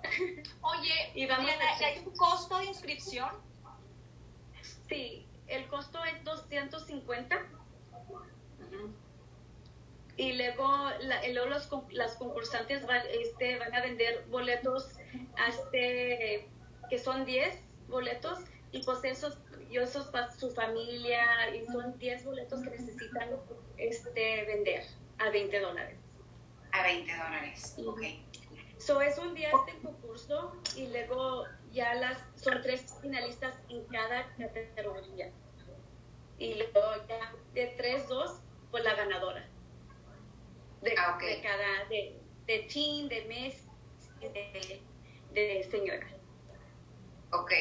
Oye, 0.63 0.93
Y 1.15 1.27
vamos 1.27 1.47
Diana, 1.47 1.65
a- 1.75 1.81
¿y 1.81 1.85
¿hay 1.85 1.99
un 2.07 2.15
costo 2.17 2.59
de 2.59 2.67
inscripción? 2.67 3.31
Sí, 4.89 5.27
el 5.47 5.67
costo 5.69 6.05
es 6.05 6.23
250 6.25 7.47
y 10.17 10.35
luego, 10.35 10.91
la- 11.01 11.27
luego 11.29 11.49
los, 11.49 11.69
las 11.91 12.17
concursantes 12.17 12.87
van, 12.87 13.03
este, 13.11 13.59
van 13.59 13.75
a 13.75 13.81
vender 13.81 14.25
boletos 14.29 14.93
este, 15.49 16.49
que 16.89 16.99
son 16.99 17.25
10 17.25 17.59
boletos 17.89 18.39
y 18.71 18.83
pues 18.83 19.05
esos, 19.05 19.39
y 19.71 19.79
esos 19.79 20.07
para 20.07 20.31
su 20.33 20.51
familia 20.51 21.55
y 21.55 21.67
son 21.67 21.99
10 21.99 22.25
boletos 22.25 22.63
que 22.63 22.71
necesitan 22.71 23.29
este, 23.77 24.45
vender 24.45 24.85
a 25.19 25.31
20 25.31 25.61
dólares. 25.61 25.99
A 26.73 26.83
20 26.83 27.13
dólares. 27.13 27.77
Ok. 27.87 28.01
So 28.79 29.01
es 29.01 29.17
un 29.19 29.35
día 29.35 29.51
este 29.51 29.79
concurso 29.81 30.57
y 30.75 30.89
luego 30.89 31.45
ya 31.71 31.95
las 31.95 32.19
son 32.35 32.61
tres 32.63 32.95
finalistas 33.01 33.55
en 33.69 33.85
cada 33.85 34.27
categoría. 34.37 35.31
Y 36.39 36.55
luego 36.55 36.81
ya 37.09 37.33
de 37.53 37.67
tres, 37.77 38.09
dos, 38.09 38.41
pues 38.73 38.83
la 38.83 38.95
ganadora. 38.95 39.47
De, 40.81 40.95
Ah, 40.99 41.15
ok. 41.15 41.23
de 41.23 41.41
cada, 41.43 41.85
de, 41.89 42.19
de 42.47 42.59
teen, 42.73 43.09
de 43.09 43.25
mes, 43.27 43.69
de, 44.21 44.83
de 45.35 45.67
señora. 45.71 46.09
Ok. 47.33 47.53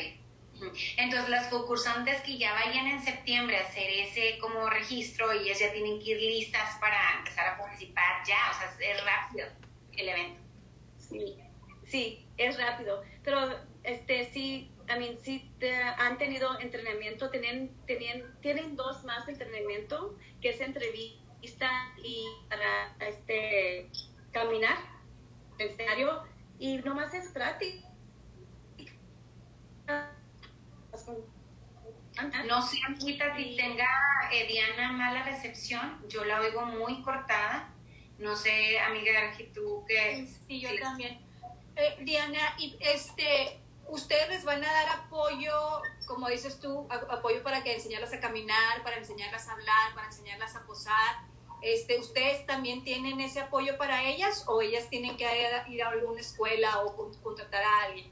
Entonces 0.98 1.30
las 1.30 1.48
concursantes 1.48 2.22
que 2.22 2.38
ya 2.38 2.54
vayan 2.54 2.86
en 2.88 3.02
septiembre 3.04 3.58
a 3.58 3.62
hacer 3.62 3.90
ese 3.90 4.38
como 4.40 4.70
registro, 4.70 5.32
ellas 5.32 5.60
ya 5.60 5.72
tienen 5.72 6.00
que 6.00 6.12
ir 6.12 6.18
listas 6.18 6.78
para 6.80 7.18
empezar 7.18 7.48
a 7.48 7.58
participar 7.58 8.22
ya, 8.28 8.38
o 8.52 8.54
sea, 8.54 8.92
es 8.92 9.04
rápido 9.04 9.48
el 9.94 10.10
evento. 10.10 10.40
Sí, 10.98 11.38
sí, 11.86 12.28
es 12.38 12.58
rápido. 12.60 13.02
Pero 13.24 13.58
este 13.84 14.32
sí, 14.32 14.72
I 14.88 15.00
mean, 15.00 15.18
sí 15.18 15.52
te- 15.60 15.74
han 15.82 16.18
tenido 16.20 16.60
entrenamiento, 16.60 17.32
tienen, 17.32 17.76
tienen, 17.88 18.32
tienen 18.42 18.76
dos 18.76 19.04
más 19.04 19.26
de 19.26 19.32
entrenamiento, 19.34 20.16
que 20.42 20.50
es 20.50 20.62
entrevista 20.62 21.72
y 22.04 22.26
para 22.50 22.96
este 23.00 23.90
caminar, 24.32 24.78
en 25.58 25.70
escenario, 25.70 26.24
y 26.62 26.78
nomás 26.78 27.14
es 27.14 27.28
práctica. 27.32 27.88
No 32.48 32.62
sé, 32.62 32.78
amiguita, 32.86 33.36
si 33.36 33.56
tenga 33.56 33.88
eh, 34.32 34.46
Diana 34.48 34.92
mala 34.92 35.24
recepción, 35.24 36.04
yo 36.08 36.24
la 36.26 36.40
oigo 36.40 36.66
muy 36.66 37.02
cortada. 37.02 37.74
No 38.20 38.36
sé, 38.36 38.80
amiga, 38.80 39.34
si 39.36 39.46
tú 39.46 39.84
que... 39.88 40.28
Sí, 40.48 40.62
yo 40.62 40.70
les- 40.72 40.82
también. 40.82 41.20
Eh, 41.76 41.98
Diana, 42.02 42.54
y 42.60 42.78
este, 42.82 43.60
ustedes 43.88 44.30
les 44.30 44.44
van 44.44 44.64
a 44.64 44.72
dar 44.72 44.90
apoyo, 45.00 45.82
como 46.06 46.28
dices 46.30 46.60
tú, 46.60 46.86
a- 46.92 47.14
apoyo 47.16 47.42
para 47.42 47.64
que 47.64 47.74
enseñarlas 47.74 48.14
a 48.14 48.20
caminar, 48.20 48.84
para 48.84 48.98
enseñarlas 48.98 49.48
a 49.48 49.54
hablar, 49.54 49.96
para 49.96 50.08
enseñarlas 50.08 50.56
a 50.56 50.64
posar. 50.66 51.31
Este, 51.62 52.00
¿Ustedes 52.00 52.46
también 52.48 52.84
tienen 52.84 53.20
ese 53.22 53.40
apoyo 53.40 53.78
para 53.78 54.04
ellas 54.06 54.46
o 54.48 54.62
ellas 54.62 54.90
tienen 54.90 55.16
que 55.18 55.26
ir 55.68 55.84
a 55.84 55.90
alguna 55.90 56.20
escuela 56.20 56.80
o 56.84 56.96
con- 56.96 57.14
contratar 57.22 57.64
a 57.64 57.84
alguien? 57.84 58.12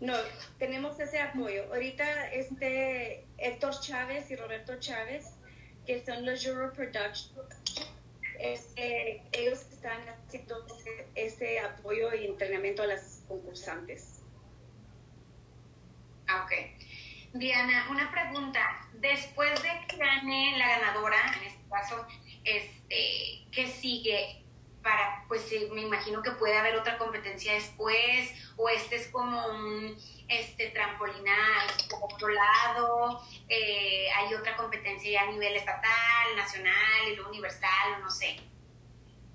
No, 0.00 0.14
tenemos 0.58 0.98
ese 0.98 1.20
apoyo. 1.20 1.64
Ahorita 1.72 2.32
este 2.32 3.24
Héctor 3.38 3.78
Chávez 3.80 4.28
y 4.32 4.36
Roberto 4.36 4.80
Chávez, 4.80 5.26
que 5.86 6.04
son 6.04 6.26
los 6.26 6.44
Euro 6.44 6.72
Production, 6.72 7.46
este, 8.40 9.22
ellos 9.30 9.60
están 9.70 10.00
haciendo 10.08 10.66
ese, 10.66 11.06
ese 11.14 11.60
apoyo 11.60 12.12
y 12.14 12.26
entrenamiento 12.26 12.82
a 12.82 12.86
las 12.86 13.22
concursantes. 13.28 14.18
Ah, 16.26 16.44
ok. 16.46 16.52
Diana, 17.34 17.86
una 17.90 18.10
pregunta. 18.10 18.60
Después 18.94 19.62
de 19.62 19.68
que 19.88 19.96
gane 19.96 20.56
la 20.58 20.68
ganadora, 20.78 21.16
en 21.38 21.48
este 21.48 21.68
caso, 21.68 22.06
este, 22.44 23.46
¿qué 23.50 23.66
sigue? 23.68 24.44
Para, 24.82 25.24
pues 25.28 25.50
eh, 25.52 25.68
me 25.72 25.82
imagino 25.82 26.22
que 26.22 26.32
puede 26.32 26.58
haber 26.58 26.74
otra 26.76 26.98
competencia 26.98 27.54
después, 27.54 28.30
o 28.56 28.68
este 28.68 28.96
es 28.96 29.08
como 29.08 29.46
un 29.46 29.96
este 30.28 30.70
trampolinar 30.70 31.68
por 31.88 32.12
otro 32.12 32.28
lado, 32.28 33.22
eh, 33.48 34.08
hay 34.10 34.34
otra 34.34 34.56
competencia 34.56 35.12
ya 35.12 35.22
a 35.22 35.30
nivel 35.30 35.54
estatal, 35.54 36.36
nacional 36.36 37.08
y 37.12 37.14
luego 37.14 37.30
universal, 37.30 38.00
no 38.00 38.10
sé. 38.10 38.40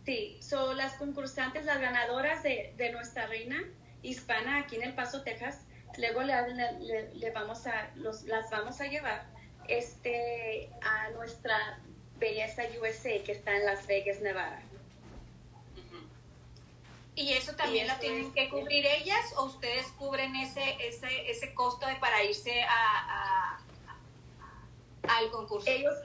Sí, 0.05 0.37
son 0.41 0.75
las 0.75 0.93
concursantes, 0.95 1.65
las 1.65 1.79
ganadoras 1.79 2.43
de, 2.43 2.73
de 2.75 2.91
nuestra 2.91 3.27
reina 3.27 3.63
hispana 4.01 4.59
aquí 4.59 4.75
en 4.75 4.83
El 4.83 4.95
Paso, 4.95 5.23
Texas. 5.23 5.66
Luego 5.97 6.21
le, 6.23 6.33
le- 6.79 7.13
le 7.15 7.31
vamos 7.31 7.65
a, 7.67 7.89
los, 7.95 8.23
las 8.23 8.49
vamos 8.51 8.79
a 8.81 8.85
llevar 8.87 9.25
este, 9.67 10.69
a 10.81 11.09
nuestra 11.11 11.79
belleza 12.19 12.63
USA 12.81 13.23
que 13.23 13.31
está 13.31 13.55
en 13.55 13.65
Las 13.65 13.87
Vegas, 13.87 14.19
Nevada. 14.21 14.61
¿Y 17.15 17.33
eso 17.33 17.55
también 17.55 17.85
Y 17.85 17.87
la 17.87 17.99
tienen 17.99 18.27
es- 18.27 18.33
que 18.33 18.49
cubrir 18.49 18.85
ellas 18.85 19.33
o 19.37 19.45
ustedes 19.45 19.87
cubren 19.93 20.35
ese, 20.35 20.61
ese, 20.87 21.31
ese 21.31 21.53
costo 21.55 21.87
de 21.87 21.95
para 21.95 22.23
irse 22.23 22.61
a, 22.61 23.57
a- 25.07 25.17
al 25.17 25.31
concurso? 25.31 25.67
Ellos, 25.67 25.95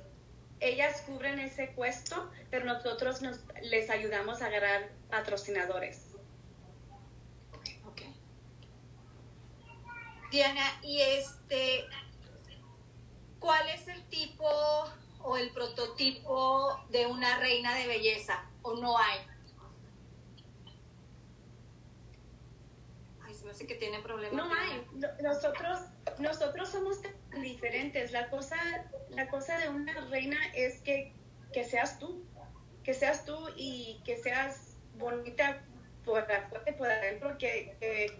ellas 0.60 1.02
cubren 1.02 1.38
ese 1.38 1.66
puesto, 1.68 2.30
pero 2.50 2.64
nosotros 2.64 3.20
nos, 3.20 3.40
les 3.62 3.90
ayudamos 3.90 4.40
a 4.40 4.46
agarrar 4.46 4.88
patrocinadores. 5.10 6.06
Ok. 7.84 8.00
Diana, 10.32 10.64
y 10.82 11.00
este, 11.00 11.84
¿cuál 13.38 13.68
es 13.68 13.86
el 13.86 14.02
tipo 14.08 14.48
o 15.20 15.36
el 15.36 15.50
prototipo 15.52 16.80
de 16.90 17.06
una 17.06 17.38
reina 17.38 17.74
de 17.76 17.86
belleza? 17.86 18.44
¿O 18.62 18.74
no 18.76 18.96
hay? 18.98 19.18
Ay, 23.24 23.34
se 23.34 23.44
me 23.44 23.50
hace 23.50 23.66
que 23.66 23.74
tiene 23.74 24.00
problemas. 24.00 24.34
No 24.48 24.52
hay. 24.54 24.86
No- 24.94 25.08
Nosotros, 25.22 25.80
nosotros 26.18 26.70
somos 26.70 27.02
tan 27.02 27.42
diferentes. 27.42 28.12
La 28.12 28.28
cosa, 28.30 28.56
la 29.10 29.28
cosa 29.28 29.58
de 29.58 29.68
una 29.68 29.92
reina 30.08 30.38
es 30.54 30.80
que, 30.80 31.14
que 31.52 31.64
seas 31.64 31.98
tú, 31.98 32.24
que 32.84 32.94
seas 32.94 33.24
tú 33.24 33.36
y 33.56 34.00
que 34.04 34.16
seas 34.16 34.76
bonita 34.94 35.62
por 36.04 36.26
y 36.66 36.72
por 36.72 36.90
adentro, 36.90 37.38
que, 37.38 37.76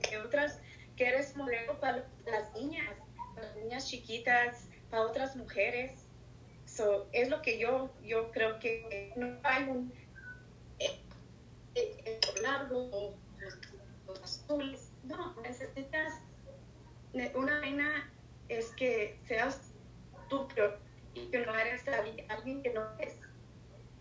que 0.08 0.18
otras, 0.18 0.60
que 0.96 1.08
eres 1.08 1.36
modelo 1.36 1.78
para 1.80 2.06
las 2.26 2.52
niñas, 2.54 2.94
para 3.34 3.46
las 3.48 3.56
niñas 3.56 3.88
chiquitas, 3.88 4.68
para 4.90 5.02
otras 5.02 5.36
mujeres. 5.36 6.06
So, 6.66 7.08
es 7.12 7.28
lo 7.28 7.42
que 7.42 7.58
yo, 7.58 7.90
yo 8.02 8.30
creo 8.30 8.58
que 8.58 9.12
no 9.16 9.38
hay 9.42 9.64
un 9.64 9.92
eh, 10.78 11.00
eh, 11.74 12.20
largo, 12.42 13.14
los 14.06 14.22
azules. 14.22 14.92
No, 15.04 15.34
necesitas 15.42 16.20
ne- 17.12 17.32
una 17.34 17.60
reina 17.60 18.10
es 18.48 18.70
que 18.76 19.18
seas 19.26 19.72
tú 20.28 20.46
pero, 20.54 20.78
y 21.14 21.26
que 21.30 21.40
no 21.44 21.56
eres 21.56 21.86
alguien 21.88 22.30
alguien 22.30 22.62
que 22.62 22.72
no 22.72 22.86
es. 22.98 23.18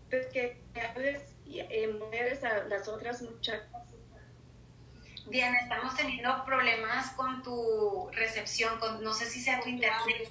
Pero 0.08 0.28
que 0.30 0.62
hables 0.80 1.34
y 1.44 1.60
eh, 1.60 1.88
mujeres 1.98 2.44
a 2.44 2.64
las 2.64 2.86
otras 2.88 3.22
muchachas. 3.22 3.91
Diana, 5.26 5.58
estamos 5.60 5.94
teniendo 5.96 6.44
problemas 6.44 7.10
con 7.12 7.42
tu 7.42 8.10
recepción, 8.12 8.78
con, 8.78 9.02
no 9.02 9.14
sé 9.14 9.26
si 9.26 9.40
sea 9.40 9.60
tu 9.60 9.68
internet. 9.68 10.28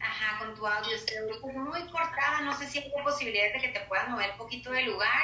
Ajá, 0.00 0.38
con 0.38 0.54
tu 0.54 0.66
audio. 0.66 0.94
Estoy 0.94 1.52
muy 1.52 1.80
cortada, 1.90 2.40
no 2.42 2.56
sé 2.56 2.66
si 2.66 2.78
hay 2.78 2.90
posibilidades 3.02 3.54
de 3.54 3.60
que 3.60 3.68
te 3.68 3.80
puedas 3.80 4.08
mover 4.08 4.30
un 4.32 4.38
poquito 4.38 4.70
de 4.70 4.82
lugar, 4.82 5.22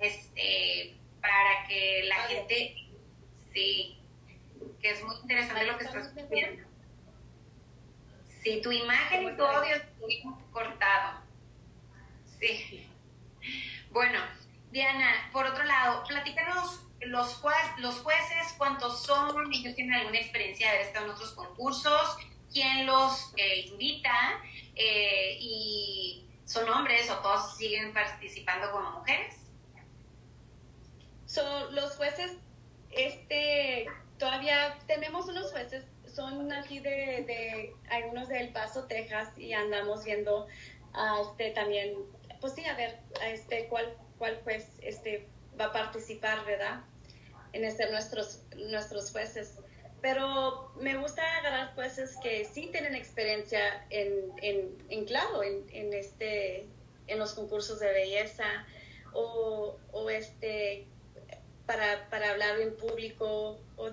este, 0.00 0.96
para 1.20 1.66
que 1.68 2.04
la 2.04 2.16
gente, 2.22 2.88
sí, 3.52 3.98
que 4.80 4.90
es 4.90 5.02
muy 5.04 5.16
interesante 5.16 5.66
lo 5.66 5.78
que 5.78 5.84
estás 5.84 6.12
viendo. 6.30 6.68
Sí, 8.42 8.60
tu 8.62 8.72
imagen 8.72 9.28
y 9.28 9.36
tu 9.36 9.42
audio 9.42 9.76
estoy 9.76 10.22
cortado. 10.52 11.20
Sí. 12.38 12.90
Bueno, 13.90 14.18
Diana, 14.70 15.30
por 15.32 15.46
otro 15.46 15.64
lado, 15.64 16.04
platícanos 16.06 16.83
los, 17.06 17.42
los 17.78 17.94
jueces, 18.00 18.54
cuántos 18.58 19.02
son, 19.02 19.52
ellos 19.52 19.74
tienen 19.74 19.94
alguna 19.94 20.18
experiencia 20.18 20.66
de 20.66 20.76
haber 20.76 20.86
estado 20.86 21.06
en 21.06 21.12
otros 21.12 21.32
concursos, 21.32 22.16
quién 22.52 22.86
los 22.86 23.32
eh, 23.36 23.66
invita 23.66 24.42
eh, 24.74 25.36
y 25.40 26.28
son 26.44 26.68
hombres 26.68 27.10
o 27.10 27.16
todos 27.18 27.56
siguen 27.56 27.92
participando 27.92 28.70
como 28.70 28.98
mujeres. 28.98 29.36
So, 31.26 31.70
los 31.72 31.96
jueces, 31.96 32.32
este, 32.90 33.86
todavía 34.18 34.78
tenemos 34.86 35.26
unos 35.26 35.50
jueces, 35.50 35.84
son 36.14 36.52
aquí 36.52 36.78
de, 36.78 37.24
de 37.26 37.74
algunos 37.90 38.28
de 38.28 38.38
El 38.38 38.52
Paso, 38.52 38.84
Texas, 38.84 39.36
y 39.36 39.52
andamos 39.52 40.04
viendo, 40.04 40.46
ah, 40.92 41.22
este, 41.22 41.50
también, 41.50 41.94
pues 42.40 42.54
sí, 42.54 42.64
a 42.66 42.74
ver, 42.76 43.00
este, 43.24 43.66
cuál, 43.66 43.96
cuál 44.18 44.40
juez 44.44 44.78
este, 44.80 45.28
va 45.58 45.66
a 45.66 45.72
participar, 45.72 46.44
¿verdad? 46.44 46.84
En 47.54 47.70
ser 47.74 47.90
nuestros, 47.92 48.42
nuestros 48.56 49.10
jueces. 49.12 49.58
Pero 50.02 50.72
me 50.76 50.96
gusta 50.96 51.22
agarrar 51.38 51.74
jueces 51.74 52.16
que 52.22 52.44
sí 52.44 52.68
tienen 52.70 52.94
experiencia 52.94 53.86
en, 53.88 54.32
en, 54.42 54.76
en 54.90 55.04
claro, 55.06 55.42
en, 55.42 55.64
en, 55.70 55.94
este, 55.94 56.68
en 57.06 57.18
los 57.18 57.32
concursos 57.32 57.78
de 57.78 57.90
belleza 57.90 58.44
o, 59.14 59.78
o 59.92 60.10
este, 60.10 60.86
para, 61.64 62.10
para 62.10 62.32
hablar 62.32 62.60
en 62.60 62.76
público 62.76 63.60
o 63.76 63.88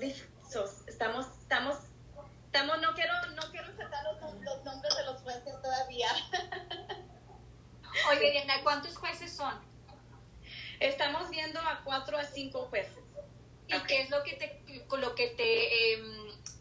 estamos, 0.88 1.28
estamos, 1.38 1.78
estamos, 2.46 2.82
no 2.82 2.94
quiero, 2.94 3.14
no 3.36 3.44
quiero 3.52 3.68
sacar 3.78 4.04
los, 4.04 4.34
los 4.42 4.64
nombres 4.66 4.96
de 4.98 5.04
los 5.06 5.22
jueces 5.22 5.62
todavía. 5.62 6.10
Oye, 8.10 8.32
Diana, 8.32 8.56
¿cuántos 8.64 8.98
jueces 8.98 9.32
son? 9.32 9.54
Estamos 10.80 11.30
viendo 11.30 11.60
a 11.62 11.82
cuatro 11.86 12.18
a 12.18 12.26
cinco 12.26 12.68
jueces. 12.70 13.01
¿Y 13.76 13.80
qué 13.88 14.02
es 14.02 14.10
lo 14.10 14.24
que 14.24 14.34
te, 14.34 14.86
lo 14.98 15.16
que 15.16 15.28
te 15.28 15.94
eh, 15.94 16.04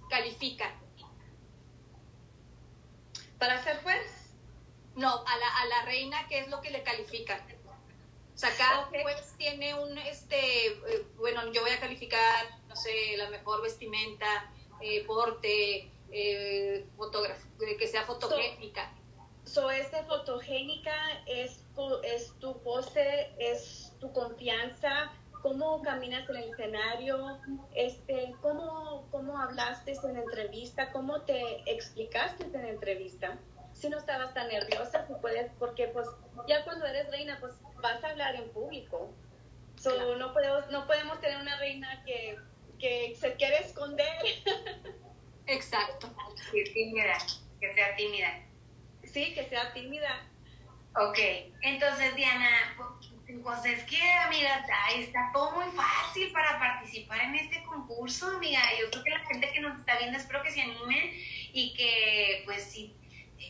califica? 0.08 0.74
¿Para 3.38 3.62
ser 3.64 3.82
juez? 3.82 4.34
No, 4.96 5.08
a 5.08 5.36
la, 5.38 5.56
a 5.60 5.66
la 5.66 5.82
reina, 5.86 6.26
¿qué 6.28 6.40
es 6.40 6.48
lo 6.48 6.60
que 6.60 6.70
le 6.70 6.82
califica? 6.82 7.46
O 8.34 8.38
sea, 8.40 8.50
cada 8.56 8.84
juez 8.84 9.34
tiene 9.36 9.74
un, 9.74 9.98
este, 9.98 10.68
eh, 10.68 11.06
bueno, 11.16 11.52
yo 11.52 11.60
voy 11.60 11.72
a 11.72 11.80
calificar, 11.80 12.58
no 12.68 12.76
sé, 12.76 13.16
la 13.18 13.28
mejor 13.28 13.62
vestimenta, 13.62 14.50
eh, 14.80 15.04
porte, 15.04 15.90
eh, 16.10 16.86
que 17.78 17.86
sea 17.86 18.04
fotográfica. 18.04 18.92
So, 19.44 19.70
esta 19.70 20.04
fotogénica 20.04 20.94
es, 21.26 21.64
es 22.02 22.32
tu 22.38 22.62
pose, 22.62 23.32
es 23.38 23.92
tu 24.00 24.12
confianza, 24.12 25.12
cómo 25.42 25.82
caminas 25.82 26.28
en 26.28 26.36
el 26.36 26.50
escenario, 26.50 27.40
este, 27.74 28.34
cómo, 28.40 29.08
cómo 29.10 29.38
hablaste 29.38 29.92
en 30.04 30.16
entrevista, 30.16 30.92
cómo 30.92 31.22
te 31.22 31.70
explicaste 31.70 32.44
en 32.44 32.64
entrevista. 32.64 33.38
Si 33.72 33.88
no 33.88 33.98
estabas 33.98 34.34
tan 34.34 34.48
nerviosa, 34.48 35.06
tú 35.06 35.20
puedes, 35.20 35.50
porque 35.58 35.88
pues 35.88 36.06
ya 36.46 36.64
cuando 36.64 36.86
eres 36.86 37.10
reina, 37.10 37.38
pues 37.40 37.54
vas 37.82 38.02
a 38.04 38.10
hablar 38.10 38.34
en 38.36 38.50
público. 38.50 39.12
So, 39.76 40.16
no, 40.16 40.32
podemos, 40.34 40.70
no 40.70 40.86
podemos 40.86 41.20
tener 41.20 41.40
una 41.40 41.58
reina 41.58 42.02
que, 42.04 42.36
que 42.78 43.14
se 43.16 43.34
quiere 43.34 43.58
esconder. 43.58 44.18
Exacto. 45.46 46.08
Que 46.52 46.64
tímida, 46.64 47.16
que 47.60 47.74
sea 47.74 47.96
tímida 47.96 48.50
sí, 49.12 49.34
que 49.34 49.48
sea 49.48 49.72
tímida. 49.72 50.26
Ok, 50.96 51.18
entonces 51.62 52.14
Diana, 52.16 52.48
pues 53.42 53.64
es 53.64 53.84
que, 53.84 54.00
amiga, 54.26 54.64
está 54.96 55.30
todo 55.32 55.52
muy 55.52 55.66
fácil 55.72 56.30
para 56.32 56.58
participar 56.58 57.20
en 57.20 57.34
este 57.36 57.62
concurso, 57.64 58.28
amiga. 58.28 58.60
Yo 58.78 58.90
creo 58.90 59.04
que 59.04 59.10
la 59.10 59.26
gente 59.26 59.50
que 59.52 59.60
nos 59.60 59.78
está 59.78 59.98
viendo 59.98 60.18
espero 60.18 60.42
que 60.42 60.50
se 60.50 60.62
anime 60.62 61.14
y 61.52 61.74
que, 61.74 62.42
pues, 62.44 62.64
sí, 62.64 62.94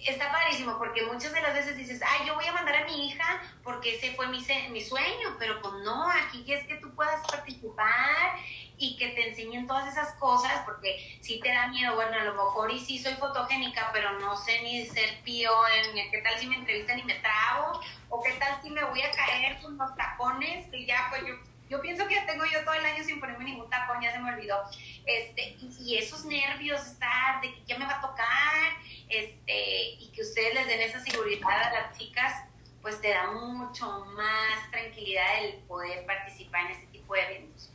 está 0.07 0.31
padrísimo 0.31 0.79
porque 0.79 1.03
muchas 1.03 1.33
de 1.33 1.43
las 1.43 1.55
veces 1.55 1.77
dices, 1.77 2.01
ay, 2.07 2.27
yo 2.27 2.35
voy 2.35 2.47
a 2.47 2.53
mandar 2.53 2.77
a 2.77 2.85
mi 2.87 3.09
hija 3.09 3.43
porque 3.63 3.97
ese 3.97 4.13
fue 4.13 4.29
mi, 4.29 4.45
mi 4.71 4.81
sueño, 4.81 5.37
pero 5.39 5.61
pues 5.61 5.75
no, 5.85 6.09
aquí 6.09 6.45
es 6.53 6.67
que 6.67 6.77
tú 6.77 6.95
puedas 6.95 7.21
participar 7.29 8.39
y 8.81 8.97
que 8.97 9.09
te 9.09 9.29
enseñen 9.29 9.67
todas 9.67 9.87
esas 9.93 10.15
cosas, 10.15 10.63
porque 10.65 11.19
si 11.21 11.39
te 11.39 11.51
da 11.51 11.69
miedo, 11.69 11.95
bueno, 11.95 12.19
a 12.19 12.25
lo 12.25 12.33
mejor 12.33 12.73
y 12.73 12.81
sí 12.81 12.99
soy 12.99 13.13
fotogénica, 13.15 13.91
pero 13.93 14.19
no 14.19 14.35
sé 14.39 14.63
ni 14.63 14.87
ser 14.87 15.23
pío 15.23 15.51
en 15.69 16.11
qué 16.11 16.23
tal 16.23 16.39
si 16.39 16.47
me 16.47 16.57
entrevistan 16.57 16.99
y 16.99 17.05
me 17.05 17.17
trabo, 17.17 17.79
o 18.09 18.23
qué 18.23 18.33
tal 18.33 18.61
si 18.63 18.71
me 18.71 18.83
voy 18.85 19.03
a 19.03 19.11
caer 19.11 19.61
con 19.61 19.77
los 19.77 19.95
tacones, 19.97 20.67
y 20.73 20.87
ya 20.87 21.09
pues 21.11 21.23
yo, 21.27 21.35
yo 21.69 21.81
pienso 21.83 22.09
que 22.09 22.23
tengo 22.23 22.47
yo 22.47 22.65
todo 22.65 22.73
el 22.73 22.87
año 22.87 23.05
sin 23.05 23.21
ponerme 23.21 23.45
ningún 23.45 23.69
tacón, 23.69 24.01
ya 24.01 24.13
se 24.13 24.19
me 24.19 24.33
olvidó, 24.33 24.65
este, 25.05 25.59
y, 25.61 25.99
esos 25.99 26.25
nervios, 26.25 26.81
estar 26.87 27.43
de 27.43 27.53
que 27.53 27.63
ya 27.67 27.79
me 27.79 27.85
va 27.85 27.99
a 27.99 28.01
tocar, 28.01 28.77
este, 29.11 29.91
y 30.01 30.11
que 30.15 30.23
ustedes 30.23 30.55
les 30.55 30.67
den 30.67 30.81
esa 30.81 31.01
seguridad 31.01 31.51
a 31.51 31.71
las 31.71 31.99
chicas, 31.99 32.45
pues 32.81 32.99
te 33.03 33.11
da 33.11 33.31
mucho 33.31 34.07
más 34.17 34.71
tranquilidad 34.71 35.45
el 35.45 35.57
poder 35.65 36.07
participar 36.07 36.65
en 36.65 36.71
este 36.71 36.87
tipo 36.87 37.13
de 37.13 37.25
eventos 37.25 37.70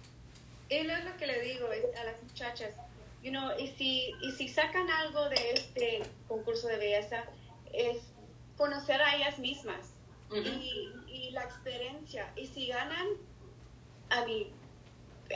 él 0.69 0.89
es 0.89 1.05
lo 1.05 1.17
que 1.17 1.27
le 1.27 1.41
digo 1.41 1.67
a 1.67 2.03
las 2.03 2.21
muchachas, 2.23 2.75
you 3.21 3.31
know, 3.31 3.51
y 3.57 3.67
si, 3.69 4.13
y 4.21 4.31
si 4.31 4.47
sacan 4.47 4.89
algo 4.89 5.29
de 5.29 5.51
este 5.51 6.03
concurso 6.27 6.67
de 6.67 6.77
belleza, 6.77 7.23
es 7.73 7.97
conocer 8.57 9.01
a 9.01 9.15
ellas 9.15 9.39
mismas 9.39 9.93
y, 10.31 10.91
y, 11.07 11.31
la 11.31 11.43
experiencia. 11.43 12.31
Y 12.35 12.47
si 12.47 12.67
ganan, 12.67 13.07
a 14.09 14.25
mi, 14.25 14.51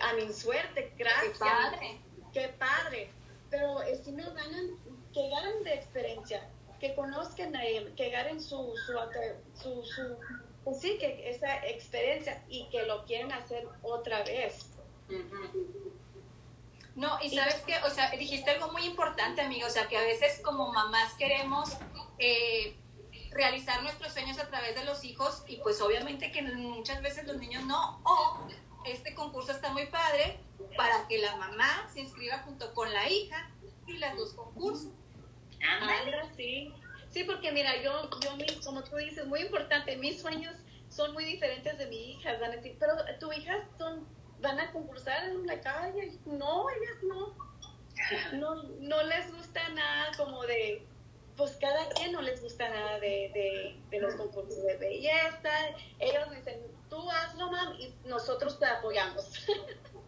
a 0.01 0.13
mi 0.13 0.31
suerte, 0.33 0.93
gracias. 0.97 1.33
Qué 1.33 1.39
padre. 1.39 2.01
Qué 2.33 2.47
padre. 2.59 3.11
Pero 3.49 3.79
si 4.03 4.11
no 4.11 4.33
ganan, 4.33 4.77
que 5.13 5.29
ganen 5.29 5.63
de 5.63 5.73
experiencia, 5.73 6.47
que 6.79 6.95
conozcan 6.95 7.55
a 7.55 7.65
él, 7.65 7.93
que 7.95 8.09
ganen 8.09 8.39
su, 8.41 8.73
su, 8.85 8.93
su, 9.61 9.83
su 9.83 10.17
pues 10.63 10.81
sí, 10.81 10.97
que 10.99 11.29
esa 11.29 11.65
experiencia 11.65 12.43
y 12.47 12.67
que 12.69 12.83
lo 12.83 13.05
quieren 13.05 13.31
hacer 13.31 13.67
otra 13.81 14.23
vez. 14.23 14.68
No, 16.95 17.17
y 17.21 17.29
sabes 17.33 17.61
que, 17.65 17.77
o 17.77 17.89
sea, 17.89 18.11
dijiste 18.11 18.49
algo 18.51 18.71
muy 18.73 18.83
importante, 18.83 19.41
amigo, 19.41 19.67
o 19.67 19.69
sea, 19.69 19.87
que 19.87 19.97
a 19.97 20.01
veces 20.01 20.41
como 20.43 20.73
mamás 20.73 21.13
queremos 21.13 21.77
eh, 22.17 22.75
realizar 23.31 23.81
nuestros 23.83 24.11
sueños 24.11 24.37
a 24.39 24.47
través 24.49 24.75
de 24.75 24.83
los 24.83 25.03
hijos 25.05 25.43
y 25.47 25.57
pues 25.57 25.79
obviamente 25.81 26.31
que 26.31 26.41
muchas 26.41 27.01
veces 27.01 27.25
los 27.25 27.37
niños 27.37 27.63
no, 27.65 28.01
o 28.03 28.47
este 28.85 29.13
concurso 29.13 29.51
está 29.51 29.71
muy 29.71 29.85
padre 29.85 30.39
para 30.75 31.07
que 31.07 31.19
la 31.19 31.35
mamá 31.37 31.87
se 31.93 32.01
inscriba 32.01 32.39
junto 32.39 32.73
con 32.73 32.91
la 32.91 33.07
hija 33.07 33.49
y 33.87 33.93
las 33.97 34.17
dos 34.17 34.33
concursos. 34.33 34.91
sí. 36.35 36.73
Sí, 37.11 37.23
porque 37.23 37.51
mira, 37.51 37.81
yo, 37.81 38.09
yo, 38.21 38.61
como 38.63 38.83
tú 38.83 38.97
dices, 38.97 39.25
muy 39.25 39.41
importante, 39.41 39.95
mis 39.97 40.21
sueños 40.21 40.55
son 40.89 41.13
muy 41.13 41.25
diferentes 41.25 41.77
de 41.77 41.87
mi 41.87 42.11
hija, 42.11 42.37
pero 42.79 42.93
tu 43.19 43.31
hija 43.33 43.67
son 43.77 44.07
van 44.41 44.59
a 44.59 44.71
concursar 44.71 45.25
en 45.25 45.45
la 45.45 45.59
calle. 45.61 46.17
No, 46.25 46.69
ellas 46.69 47.03
no. 47.03 47.49
No, 48.33 48.63
no 48.79 49.03
les 49.03 49.31
gusta 49.33 49.67
nada 49.69 50.11
como 50.17 50.43
de, 50.43 50.87
pues 51.35 51.57
cada 51.59 51.87
quien 51.89 52.13
no 52.13 52.21
les 52.21 52.41
gusta 52.41 52.69
nada 52.69 52.99
de, 52.99 53.77
de, 53.89 53.99
los 53.99 54.15
concursos 54.15 54.63
de 54.63 54.77
belleza. 54.77 55.49
Ellos 55.99 56.29
dicen, 56.31 56.61
tú 56.89 57.09
hazlo, 57.11 57.51
mam, 57.51 57.73
y 57.79 57.93
nosotros 58.05 58.59
te 58.59 58.65
apoyamos. 58.65 59.45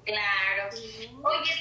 Claro. 0.04 0.70
Oye, 0.74 1.52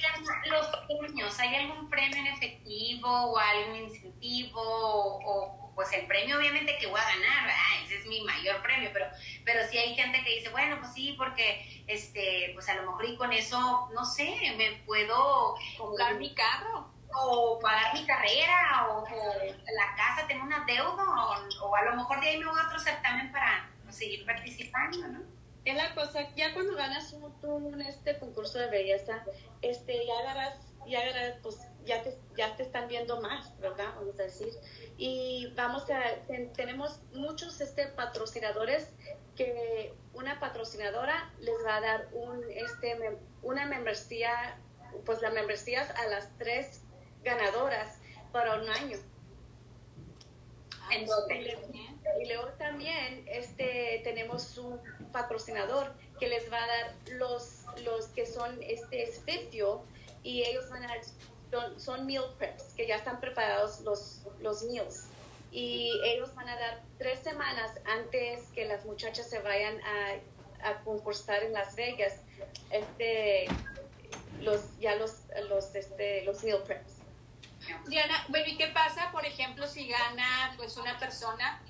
los 0.48 0.66
premios, 0.88 1.38
¿hay 1.38 1.56
algún 1.56 1.90
premio 1.90 2.20
en 2.20 2.26
efectivo 2.28 3.06
o 3.06 3.37
algún 3.37 3.76
incentivo 3.76 4.62
o 4.62 5.60
pues 5.80 5.94
el 5.94 6.06
premio 6.06 6.36
obviamente 6.36 6.76
que 6.76 6.86
voy 6.88 7.00
a 7.00 7.04
ganar, 7.04 7.50
ese 7.82 8.00
es 8.00 8.06
mi 8.06 8.20
mayor 8.20 8.60
premio, 8.60 8.90
pero, 8.92 9.06
pero 9.46 9.66
sí 9.66 9.78
hay 9.78 9.94
gente 9.94 10.22
que 10.22 10.36
dice, 10.36 10.50
bueno, 10.50 10.76
pues 10.78 10.92
sí, 10.92 11.14
porque 11.16 11.82
este, 11.86 12.50
pues 12.52 12.68
a 12.68 12.74
lo 12.74 12.82
mejor 12.82 13.06
y 13.06 13.16
con 13.16 13.32
eso, 13.32 13.88
no 13.94 14.04
sé, 14.04 14.52
me 14.58 14.72
puedo 14.84 15.54
comprar 15.78 16.16
mi 16.16 16.34
carro 16.34 16.92
o 17.14 17.58
pagar 17.60 17.94
mi 17.94 18.04
carrera 18.04 18.88
o, 18.90 19.06
la 19.08 19.94
casa 19.96 20.26
tengo 20.28 20.44
una 20.44 20.66
deuda 20.66 21.02
o, 21.62 21.74
a 21.74 21.82
lo 21.84 21.96
mejor 21.96 22.20
de 22.20 22.28
ahí 22.28 22.38
me 22.38 22.44
voy 22.44 22.60
a 22.60 22.66
otro 22.66 22.78
certamen 22.78 23.32
para 23.32 23.70
pues, 23.84 23.96
seguir 23.96 24.26
participando, 24.26 25.08
¿no? 25.08 25.20
Es 25.64 25.76
la 25.76 25.94
cosa, 25.94 26.28
ya 26.36 26.52
cuando 26.52 26.76
ganas 26.76 27.10
un, 27.14 27.34
un 27.42 27.80
este 27.80 28.18
concurso 28.18 28.58
de 28.58 28.66
belleza, 28.66 29.24
este, 29.62 30.06
ya 30.06 30.12
agarras, 30.18 30.58
ya 30.86 31.00
agarras, 31.00 31.36
pues 31.42 31.69
ya 31.84 32.02
te, 32.02 32.16
ya 32.36 32.56
te 32.56 32.62
están 32.62 32.88
viendo 32.88 33.20
más, 33.20 33.58
¿verdad? 33.60 33.94
Vamos 33.96 34.18
a 34.18 34.24
decir 34.24 34.52
y 34.96 35.52
vamos 35.56 35.84
a, 35.90 36.02
tenemos 36.54 37.00
muchos 37.12 37.60
este, 37.60 37.86
patrocinadores 37.88 38.88
que 39.36 39.94
una 40.12 40.38
patrocinadora 40.40 41.32
les 41.40 41.56
va 41.64 41.76
a 41.76 41.80
dar 41.80 42.08
un, 42.12 42.44
este, 42.50 43.18
una 43.42 43.64
membresía, 43.66 44.58
pues 45.06 45.22
la 45.22 45.30
membresía 45.30 45.82
a 45.82 46.06
las 46.08 46.28
tres 46.36 46.82
ganadoras 47.22 47.98
para 48.32 48.60
un 48.60 48.68
año. 48.68 48.98
Entonces, 50.90 51.56
y 52.20 52.26
luego 52.26 52.48
también 52.58 53.24
este, 53.26 54.00
tenemos 54.04 54.58
un 54.58 54.80
patrocinador 55.12 55.94
que 56.18 56.28
les 56.28 56.52
va 56.52 56.62
a 56.62 56.66
dar 56.66 56.94
los, 57.12 57.64
los 57.84 58.06
que 58.08 58.26
son 58.26 58.62
este 58.62 59.06
servicio 59.06 59.82
y 60.22 60.42
ellos 60.42 60.68
van 60.68 60.84
a 60.84 60.88
dar 60.88 61.00
son, 61.76 62.06
meal 62.06 62.24
preps, 62.38 62.74
que 62.74 62.86
ya 62.86 62.96
están 62.96 63.20
preparados 63.20 63.80
los, 63.80 64.22
los 64.40 64.62
meals. 64.64 65.06
Y 65.52 66.00
ellos 66.04 66.34
van 66.34 66.48
a 66.48 66.56
dar 66.56 66.82
tres 66.98 67.20
semanas 67.20 67.72
antes 67.84 68.44
que 68.54 68.66
las 68.66 68.84
muchachas 68.84 69.28
se 69.28 69.40
vayan 69.40 69.80
a, 69.82 70.68
a 70.68 70.80
concursar 70.84 71.42
en 71.42 71.52
Las 71.52 71.74
Vegas, 71.74 72.20
este, 72.70 73.46
los, 74.40 74.78
ya 74.78 74.94
los, 74.96 75.24
los, 75.48 75.74
este, 75.74 76.22
los 76.24 76.42
meal 76.44 76.62
preps. 76.62 76.94
Diana, 77.88 78.24
bueno, 78.28 78.46
¿y 78.46 78.56
qué 78.56 78.68
pasa, 78.68 79.10
por 79.12 79.24
ejemplo, 79.24 79.66
si 79.66 79.88
gana 79.88 80.54
pues 80.56 80.76
una 80.76 80.98
persona 80.98 81.60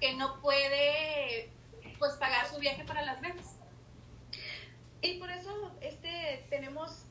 que 0.00 0.14
no 0.14 0.40
puede 0.40 1.50
pues 1.98 2.12
pagar 2.14 2.48
su 2.48 2.58
viaje 2.58 2.84
para 2.84 3.02
Las 3.02 3.20
Vegas. 3.20 3.56
Y 5.00 5.18
por 5.18 5.30
eso 5.30 5.72
este 5.80 6.46
tenemos 6.50 7.04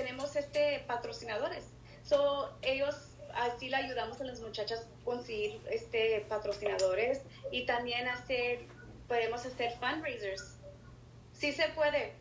tenemos 0.00 0.34
este 0.34 0.82
patrocinadores. 0.86 1.64
So, 2.04 2.50
ellos 2.62 2.96
así 3.34 3.68
le 3.68 3.76
ayudamos 3.76 4.20
a 4.20 4.24
las 4.24 4.40
muchachas 4.40 4.80
a 4.80 5.04
conseguir 5.04 5.60
este 5.70 6.24
patrocinadores 6.28 7.20
y 7.52 7.66
también 7.66 8.08
hacer 8.08 8.66
podemos 9.06 9.44
hacer 9.44 9.72
fundraisers. 9.78 10.56
Sí 11.32 11.52
se 11.52 11.68
puede. 11.70 12.14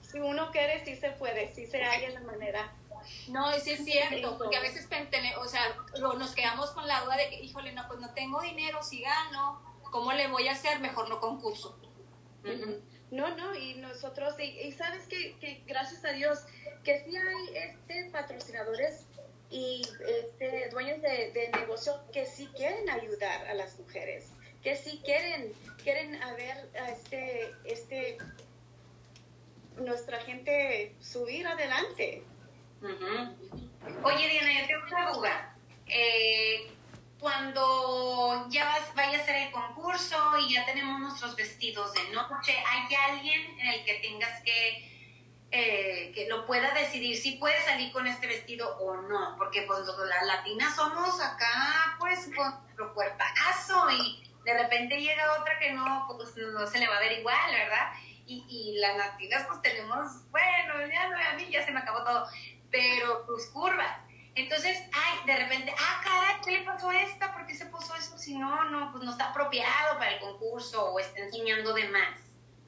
Si 0.00 0.18
uno 0.18 0.50
quiere, 0.50 0.84
sí 0.84 0.96
se 0.96 1.10
puede, 1.10 1.54
sí 1.54 1.66
se 1.66 1.82
halla 1.82 2.08
la 2.10 2.20
manera. 2.20 2.72
No, 3.28 3.52
sí 3.60 3.72
es 3.72 3.84
cierto, 3.84 4.38
porque 4.38 4.56
a 4.56 4.60
veces 4.60 4.88
o 5.38 5.48
sea, 5.48 5.76
nos 6.00 6.34
quedamos 6.34 6.70
con 6.70 6.86
la 6.86 7.02
duda 7.02 7.16
de 7.16 7.28
que, 7.28 7.40
híjole, 7.40 7.72
no, 7.72 7.86
pues 7.86 8.00
no 8.00 8.12
tengo 8.14 8.40
dinero, 8.40 8.82
si 8.82 9.02
gano, 9.02 9.60
¿cómo 9.90 10.12
le 10.12 10.28
voy 10.28 10.48
a 10.48 10.52
hacer? 10.52 10.80
Mejor 10.80 11.08
no 11.08 11.20
concurso. 11.20 11.78
No, 13.10 13.36
no, 13.36 13.54
y 13.54 13.74
nosotros, 13.74 14.34
y, 14.40 14.72
sabes 14.72 15.06
que, 15.06 15.36
que, 15.38 15.62
gracias 15.66 16.04
a 16.04 16.12
Dios, 16.12 16.44
que 16.82 17.04
sí 17.04 17.16
hay 17.16 17.56
este 17.56 18.10
patrocinadores 18.10 19.06
y 19.50 19.82
este, 20.06 20.68
dueños 20.70 21.00
de, 21.02 21.30
de 21.32 21.50
negocio 21.60 22.00
que 22.12 22.26
sí 22.26 22.48
quieren 22.56 22.90
ayudar 22.90 23.46
a 23.46 23.54
las 23.54 23.78
mujeres, 23.78 24.26
que 24.62 24.74
sí 24.74 25.00
quieren, 25.04 25.52
quieren 25.82 26.18
ver 26.36 26.68
a 26.80 26.90
este, 26.90 27.52
este, 27.64 28.18
nuestra 29.76 30.18
gente 30.22 30.92
subir 31.00 31.46
adelante. 31.46 32.24
Oye, 34.02 34.28
Diana, 34.28 34.60
yo 34.60 34.66
tengo 34.66 34.86
una 34.88 35.12
duda. 35.12 35.56
Eh, 35.86 36.66
cuando 37.18 38.46
ya 38.50 38.64
vas, 38.66 38.94
vaya 38.94 39.18
a 39.18 39.24
ser 39.24 39.36
el 39.36 39.50
concurso 39.50 40.16
y 40.40 40.54
ya 40.54 40.64
tenemos 40.66 41.00
nuestros 41.00 41.34
vestidos 41.34 41.92
de 41.94 42.10
noche, 42.10 42.54
¿hay 42.66 42.94
alguien 42.94 43.58
en 43.58 43.68
el 43.68 43.84
que 43.84 43.94
tengas 43.94 44.42
que, 44.42 44.90
eh, 45.50 46.12
que 46.14 46.28
lo 46.28 46.46
pueda 46.46 46.72
decidir 46.74 47.16
si 47.16 47.32
puede 47.32 47.60
salir 47.62 47.92
con 47.92 48.06
este 48.06 48.26
vestido 48.26 48.76
o 48.78 48.96
no? 48.96 49.34
Porque 49.38 49.62
pues 49.62 49.80
las 49.86 50.26
latinas 50.26 50.76
somos 50.76 51.20
acá 51.20 51.96
pues 51.98 52.28
con 52.36 52.62
nuestro 52.62 52.92
cuerpazo 52.94 53.90
y 53.90 54.22
de 54.44 54.62
repente 54.62 55.00
llega 55.00 55.40
otra 55.40 55.58
que 55.58 55.72
no, 55.72 56.06
pues 56.16 56.36
no 56.36 56.66
se 56.66 56.78
le 56.78 56.88
va 56.88 56.96
a 56.96 57.00
ver 57.00 57.18
igual, 57.18 57.50
¿verdad? 57.50 57.92
Y, 58.26 58.44
y 58.48 58.78
las 58.78 58.96
latinas 58.96 59.46
pues 59.48 59.62
tenemos, 59.62 60.30
bueno, 60.30 60.86
ya 60.92 61.08
no, 61.08 61.16
a 61.16 61.32
mí 61.34 61.48
ya 61.50 61.64
se 61.64 61.72
me 61.72 61.80
acabó 61.80 62.04
todo, 62.04 62.28
pero 62.70 63.24
pues 63.26 63.46
curvas 63.46 64.05
entonces, 64.36 64.76
ay, 64.92 65.26
de 65.26 65.34
repente, 65.34 65.72
ah, 65.78 66.00
caray, 66.04 66.42
¿qué 66.44 66.58
le 66.58 66.64
pasó 66.64 66.90
a 66.90 67.02
esta? 67.02 67.32
¿Por 67.32 67.46
qué 67.46 67.54
se 67.54 67.64
puso 67.66 67.94
eso? 67.96 68.18
Si 68.18 68.36
no, 68.36 68.68
no, 68.68 68.92
pues 68.92 69.02
no 69.02 69.12
está 69.12 69.30
apropiado 69.30 69.98
para 69.98 70.12
el 70.12 70.20
concurso 70.20 70.92
o 70.92 71.00
está 71.00 71.20
enseñando 71.20 71.72
de 71.72 71.88
más. 71.88 72.20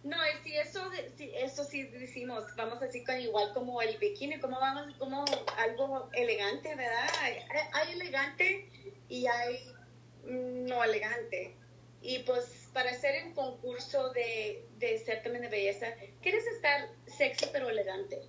No, 0.02 0.16
si 0.42 0.57
eso, 0.57 0.90
si 1.16 1.31
eso 1.35 1.64
sí 1.64 1.83
decimos, 1.83 2.44
vamos 2.57 2.81
así 2.81 3.04
con 3.04 3.20
igual 3.20 3.52
como 3.52 3.83
el 3.83 3.98
bikini, 3.98 4.40
como 4.40 4.59
vamos, 4.59 4.94
como 4.96 5.26
algo 5.59 6.09
elegante, 6.14 6.74
¿verdad? 6.74 7.11
Hay, 7.20 7.92
elegante 7.92 8.70
y 9.11 9.26
hay 9.26 9.70
no 10.24 10.83
elegante. 10.83 11.54
Y 12.00 12.20
pues 12.20 12.70
para 12.72 12.92
hacer 12.92 13.26
un 13.26 13.35
concurso 13.35 14.11
de, 14.14 14.66
de 14.78 14.98
certamen 15.00 15.42
de 15.42 15.48
belleza, 15.48 15.88
quieres 16.22 16.46
estar 16.46 16.88
sexy 17.07 17.46
pero 17.52 17.68
elegante 17.68 18.20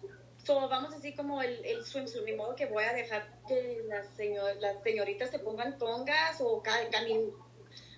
vamos 0.48 0.94
así 0.94 1.14
como 1.14 1.42
el, 1.42 1.64
el 1.66 1.86
swimsuit, 1.86 2.26
ni 2.26 2.34
modo 2.34 2.56
que 2.56 2.66
voy 2.66 2.84
a 2.84 2.94
dejar 2.94 3.28
que 3.48 3.82
las, 3.88 4.08
señor, 4.16 4.56
las 4.58 4.82
señoritas 4.84 5.30
se 5.30 5.40
pongan 5.40 5.78
tongas 5.78 6.38
o 6.40 6.62
camin 6.64 7.32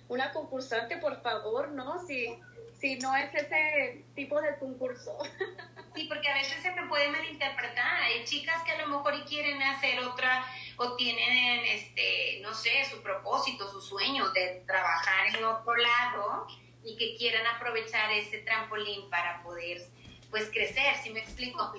una 0.08 0.32
concursante, 0.32 0.98
por 0.98 1.22
favor, 1.22 1.70
¿no? 1.70 2.04
Si, 2.06 2.38
si 2.78 2.96
no 2.96 3.16
es 3.16 3.34
ese 3.34 4.04
tipo 4.14 4.40
de 4.40 4.58
concurso. 4.58 5.18
Sí, 5.94 6.06
porque 6.08 6.26
a 6.26 6.34
veces 6.34 6.62
se 6.62 6.70
me 6.70 6.86
puede 6.86 7.10
malinterpretar. 7.10 8.02
Hay 8.04 8.24
chicas 8.24 8.62
que 8.64 8.72
a 8.72 8.78
lo 8.78 8.88
mejor 8.88 9.26
quieren 9.26 9.62
hacer 9.62 9.98
otra 10.00 10.42
o 10.78 10.96
tienen, 10.96 11.66
este, 11.66 12.40
no 12.40 12.54
sé, 12.54 12.86
su 12.90 13.02
propósito, 13.02 13.70
su 13.70 13.78
sueño 13.78 14.30
de 14.30 14.62
trabajar 14.66 15.26
en 15.36 15.44
otro 15.44 15.76
lado 15.76 16.46
y 16.82 16.96
que 16.96 17.14
quieran 17.18 17.46
aprovechar 17.46 18.10
ese 18.10 18.38
trampolín 18.38 19.10
para 19.10 19.42
poder, 19.42 19.82
pues, 20.30 20.48
crecer, 20.48 20.96
¿sí 21.02 21.10
me 21.10 21.20
explico? 21.20 21.74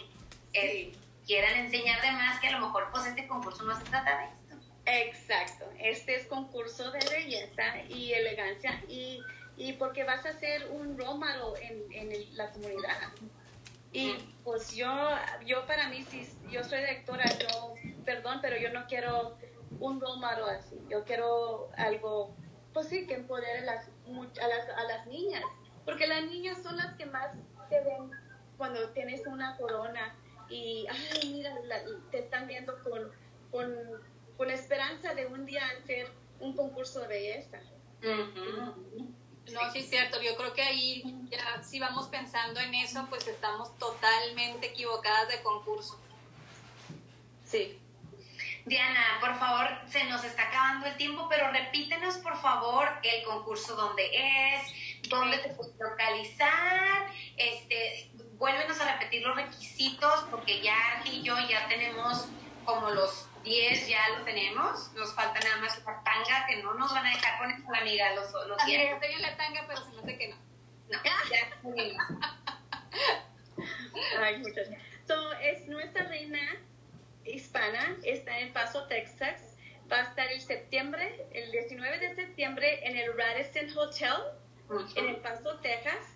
Quieran 1.26 1.56
enseñar 1.58 2.02
de 2.02 2.12
más 2.12 2.40
que 2.40 2.48
a 2.48 2.60
lo 2.60 2.68
mejor 2.68 2.90
pues 2.92 3.06
este 3.08 3.28
concurso 3.28 3.64
no 3.64 3.78
se 3.78 3.84
trata 3.86 4.18
de 4.20 4.26
esto. 4.26 4.44
Exacto, 4.86 5.66
este 5.80 6.16
es 6.16 6.28
concurso 6.28 6.92
de 6.92 7.00
belleza 7.10 7.82
y 7.88 8.14
elegancia 8.14 8.84
y, 8.88 9.22
y 9.56 9.74
porque 9.74 10.04
vas 10.04 10.26
a 10.26 10.34
ser 10.34 10.70
un 10.72 10.98
role 10.98 11.26
en, 11.62 12.12
en 12.12 12.38
la 12.38 12.52
comunidad. 12.52 12.98
Y 13.94 14.16
pues 14.44 14.76
yo, 14.76 14.92
yo 15.46 15.66
para 15.68 15.88
mí, 15.88 16.04
si 16.04 16.28
yo 16.50 16.64
soy 16.64 16.80
directora, 16.80 17.26
yo, 17.38 17.76
perdón, 18.04 18.40
pero 18.42 18.58
yo 18.58 18.74
no 18.74 18.88
quiero 18.88 19.38
un 19.80 20.02
role 20.02 20.26
así. 20.58 20.76
Yo 20.90 21.04
quiero 21.06 21.70
algo, 21.78 22.36
pues 22.74 22.88
sí, 22.88 23.06
que 23.06 23.14
empodere 23.14 23.60
a 23.60 23.66
las, 23.66 23.88
a 23.88 24.48
las, 24.48 24.70
a 24.70 24.84
las 24.86 25.06
niñas. 25.08 25.44
Porque 25.86 26.08
las 26.08 26.24
niñas 26.24 26.62
son 26.64 26.76
las 26.76 26.96
que 26.96 27.06
más 27.06 27.30
te 27.70 27.82
ven 27.82 28.10
cuando 28.58 28.90
tienes 28.90 29.28
una 29.28 29.56
corona 29.58 30.16
y, 30.54 30.86
ay, 30.88 31.30
mira, 31.30 31.52
te 32.12 32.20
están 32.20 32.48
viendo 32.48 32.78
con, 32.84 33.12
con, 33.50 33.74
con, 34.38 34.52
esperanza 34.52 35.16
de 35.16 35.26
un 35.26 35.46
día 35.48 35.64
hacer 35.82 36.08
un 36.40 36.56
concurso 36.56 37.00
de 37.02 37.08
belleza. 37.08 37.60
No, 39.52 39.72
sí 39.72 39.80
es 39.80 39.90
cierto. 39.90 40.22
Yo 40.22 40.36
creo 40.36 40.54
que 40.54 40.62
ahí 40.62 41.04
ya 41.30 41.64
si 41.64 41.80
vamos 41.80 42.08
pensando 42.08 42.60
en 42.60 42.76
eso, 42.76 43.08
pues 43.10 43.28
estamos 43.28 43.78
totalmente 43.80 44.68
equivocadas 44.68 45.28
de 45.30 45.42
concurso. 45.42 46.00
Sí. 47.46 47.80
Diana, 48.66 49.18
por 49.20 49.38
favor, 49.40 49.68
se 49.88 50.04
nos 50.06 50.24
está 50.24 50.44
acabando 50.44 50.86
el 50.86 50.96
tiempo, 50.96 51.28
pero 51.30 51.52
repítenos, 51.52 52.18
por 52.18 52.40
favor, 52.40 52.88
el 53.04 53.24
concurso 53.26 53.76
dónde 53.76 54.10
es, 54.14 55.10
dónde 55.10 55.38
te 55.40 55.50
puedes 55.50 55.76
localizar, 55.78 57.12
este, 57.36 58.10
vuélvenos 58.44 58.78
a 58.82 58.92
repetir 58.92 59.26
los 59.26 59.38
requisitos 59.38 60.26
porque 60.30 60.62
ya 60.62 61.02
y 61.06 61.22
yo 61.24 61.34
ya 61.48 61.66
tenemos 61.70 62.28
como 62.66 62.90
los 62.90 63.30
10 63.46 63.88
ya 63.88 64.10
lo 64.18 64.26
tenemos, 64.26 64.92
nos 64.96 65.16
falta 65.16 65.40
nada 65.40 65.62
más 65.62 65.78
la 65.86 66.04
tanga 66.04 66.46
que 66.46 66.62
no 66.62 66.74
nos 66.74 66.94
van 66.94 67.06
a 67.06 67.10
dejar 67.12 67.40
poner 67.40 67.60
la 67.72 67.78
amiga 67.78 68.14
los, 68.16 68.34
los 68.46 68.66
10. 68.66 68.92
Estoy 68.96 69.14
en 69.14 69.22
la 69.22 69.38
tanga, 69.38 69.64
pero 69.66 69.82
se 69.82 69.92
me 69.92 70.00
hace 70.02 70.18
que 70.18 70.28
no. 70.28 70.36
No, 70.90 71.00
ya 71.32 71.58
Ay, 74.20 74.40
muchas 74.40 74.68
so, 75.08 75.34
es 75.36 75.66
nuestra 75.70 76.04
reina 76.10 76.42
hispana, 77.24 77.96
está 78.04 78.40
en 78.40 78.52
Paso, 78.52 78.88
Texas. 78.88 79.56
Va 79.90 80.00
a 80.00 80.02
estar 80.02 80.30
el 80.30 80.42
septiembre, 80.42 81.26
el 81.32 81.50
19 81.54 81.98
de 81.98 82.16
septiembre 82.16 82.86
en 82.86 82.98
el 82.98 83.18
Radisson 83.18 83.78
Hotel, 83.78 84.18
en 84.98 85.08
El 85.08 85.16
Paso, 85.18 85.60
Texas 85.60 86.13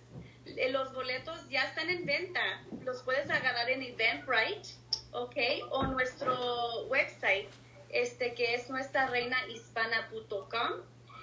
los 0.70 0.94
boletos 0.94 1.48
ya 1.50 1.64
están 1.64 1.90
en 1.90 2.06
venta. 2.06 2.64
Los 2.84 3.04
puedes 3.04 3.30
agarrar 3.30 3.70
en 3.70 3.84
Eventbrite, 3.84 4.70
¿ok? 5.12 5.36
O 5.72 5.84
nuestro 5.84 6.86
website, 6.88 7.50
este 7.90 8.34
que 8.34 8.56
es 8.56 8.70
nuestra 8.70 9.08
reinahispana.com. 9.08 10.72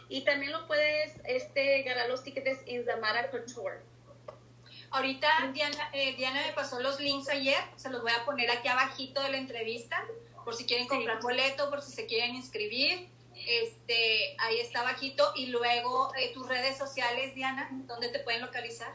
Y 0.09 0.23
también 0.23 0.53
lo 0.53 0.67
puedes 0.67 1.15
este, 1.25 1.83
ganar 1.83 2.09
los 2.09 2.23
tickets 2.23 2.61
en 2.67 2.85
Zamara 2.85 3.31
Couture. 3.31 3.81
Ahorita 4.91 5.29
Diana, 5.53 5.91
eh, 5.93 6.15
Diana 6.17 6.47
me 6.47 6.53
pasó 6.53 6.81
los 6.81 7.01
links 7.01 7.29
ayer, 7.29 7.59
se 7.75 7.91
los 7.91 8.03
voy 8.03 8.13
a 8.13 8.25
poner 8.25 8.49
aquí 8.51 8.69
abajito 8.69 9.21
de 9.23 9.31
la 9.31 9.39
entrevista, 9.39 10.05
por 10.45 10.55
si 10.55 10.67
quieren 10.67 10.87
comprar 10.87 11.21
boleto, 11.21 11.69
por 11.69 11.83
si 11.83 11.91
se 11.93 12.07
quieren 12.07 12.37
inscribir. 12.37 13.09
Este, 13.35 14.37
ahí 14.39 14.61
está 14.61 14.81
abajito. 14.81 15.33
Y 15.35 15.47
luego 15.47 16.15
eh, 16.15 16.33
tus 16.33 16.47
redes 16.47 16.79
sociales, 16.79 17.35
Diana, 17.35 17.69
¿dónde 17.87 18.09
te 18.09 18.21
pueden 18.21 18.43
localizar? 18.43 18.93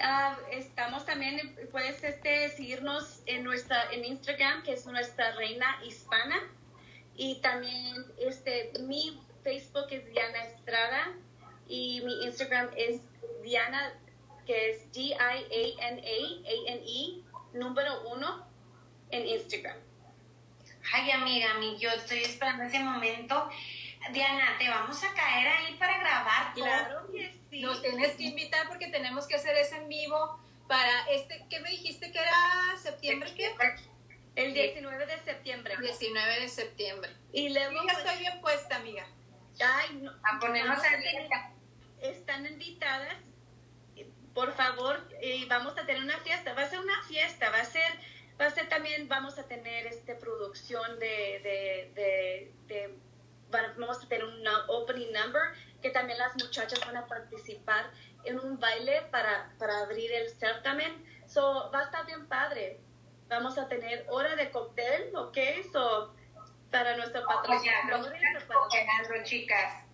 Ah, 0.00 0.36
estamos 0.52 1.04
también, 1.04 1.56
puedes 1.72 2.02
este, 2.04 2.50
seguirnos 2.50 3.22
en 3.26 3.42
nuestra 3.42 3.90
en 3.92 4.04
Instagram, 4.04 4.62
que 4.62 4.74
es 4.74 4.86
nuestra 4.86 5.32
reina 5.32 5.80
hispana. 5.84 6.36
Y 7.16 7.40
también 7.40 8.06
este, 8.18 8.72
mi 8.80 9.20
Facebook 9.42 9.86
es 9.90 10.06
Diana 10.12 10.44
Estrada 10.44 11.12
y 11.66 12.00
mi 12.04 12.24
Instagram 12.26 12.70
es 12.76 13.00
Diana, 13.42 13.92
que 14.46 14.70
es 14.70 14.92
D-I-A-N-A, 14.92 15.98
A-N-E, 16.00 17.58
número 17.58 18.08
uno 18.08 18.46
en 19.10 19.26
Instagram. 19.26 19.76
Ay, 20.92 21.10
amiga, 21.10 21.48
yo 21.78 21.90
estoy 21.90 22.18
esperando 22.18 22.62
ese 22.64 22.78
momento. 22.78 23.50
Diana, 24.12 24.56
te 24.58 24.68
vamos 24.68 25.02
a 25.02 25.12
caer 25.12 25.48
ahí 25.48 25.74
para 25.74 25.98
grabar. 25.98 26.54
Claro 26.54 27.10
que 27.10 27.37
sí. 27.50 27.60
Nos 27.60 27.82
tienes 27.82 28.16
que 28.16 28.24
invitar 28.24 28.68
porque 28.68 28.88
tenemos 28.88 29.26
que 29.26 29.36
hacer 29.36 29.56
eso 29.56 29.76
en 29.76 29.88
vivo 29.88 30.38
para 30.66 31.10
este, 31.10 31.46
¿qué 31.48 31.60
me 31.60 31.70
dijiste 31.70 32.12
que 32.12 32.18
era 32.18 32.76
septiembre? 32.80 33.32
¿Qué? 33.34 33.54
El 34.36 34.54
19 34.54 35.06
de 35.06 35.18
septiembre. 35.20 35.74
19 35.80 36.40
de 36.40 36.48
septiembre. 36.48 37.10
Y 37.32 37.48
luego. 37.48 37.74
Ya 37.74 37.94
pues, 37.94 37.98
estoy 37.98 38.18
bien 38.20 38.40
puesta, 38.40 38.76
amiga. 38.76 39.06
Ay, 39.60 40.06
a 40.22 40.38
ponernos 40.38 40.78
a 40.78 41.52
Están 42.00 42.46
invitadas 42.46 43.16
por 44.38 44.52
favor, 44.52 45.00
y 45.20 45.46
vamos 45.46 45.76
a 45.76 45.84
tener 45.84 46.00
una 46.00 46.16
fiesta, 46.18 46.54
va 46.54 46.62
a 46.62 46.70
ser 46.70 46.78
una 46.78 47.02
fiesta, 47.08 47.50
va 47.50 47.58
a 47.58 47.64
ser, 47.64 47.90
va 48.40 48.46
a 48.46 48.50
ser 48.50 48.68
también, 48.68 49.08
vamos 49.08 49.36
a 49.36 49.48
tener 49.48 49.88
este 49.88 50.14
producción 50.14 50.96
de, 51.00 51.40
de, 51.42 51.92
de, 51.96 52.52
de 52.68 52.94
vamos 53.50 54.04
a 54.04 54.08
tener 54.08 54.24
un 54.24 54.46
opening 54.68 55.10
number 55.12 55.42
que 55.82 55.90
también 55.90 56.18
las 56.18 56.34
muchachas 56.36 56.80
van 56.84 56.96
a 56.96 57.06
participar 57.06 57.90
en 58.24 58.38
un 58.38 58.58
baile 58.58 59.02
para, 59.10 59.52
para 59.58 59.78
abrir 59.80 60.12
el 60.12 60.30
certamen. 60.30 61.04
So, 61.26 61.70
va 61.72 61.80
a 61.80 61.84
estar 61.84 62.06
bien 62.06 62.26
padre. 62.26 62.80
Vamos 63.28 63.58
a 63.58 63.68
tener 63.68 64.06
hora 64.10 64.34
de 64.36 64.50
cóctel, 64.50 65.14
¿ok? 65.14 65.38
So, 65.72 66.14
para 66.70 66.96
nuestro 66.96 67.24
patrocinador. 67.24 68.12
chicas. 69.24 69.84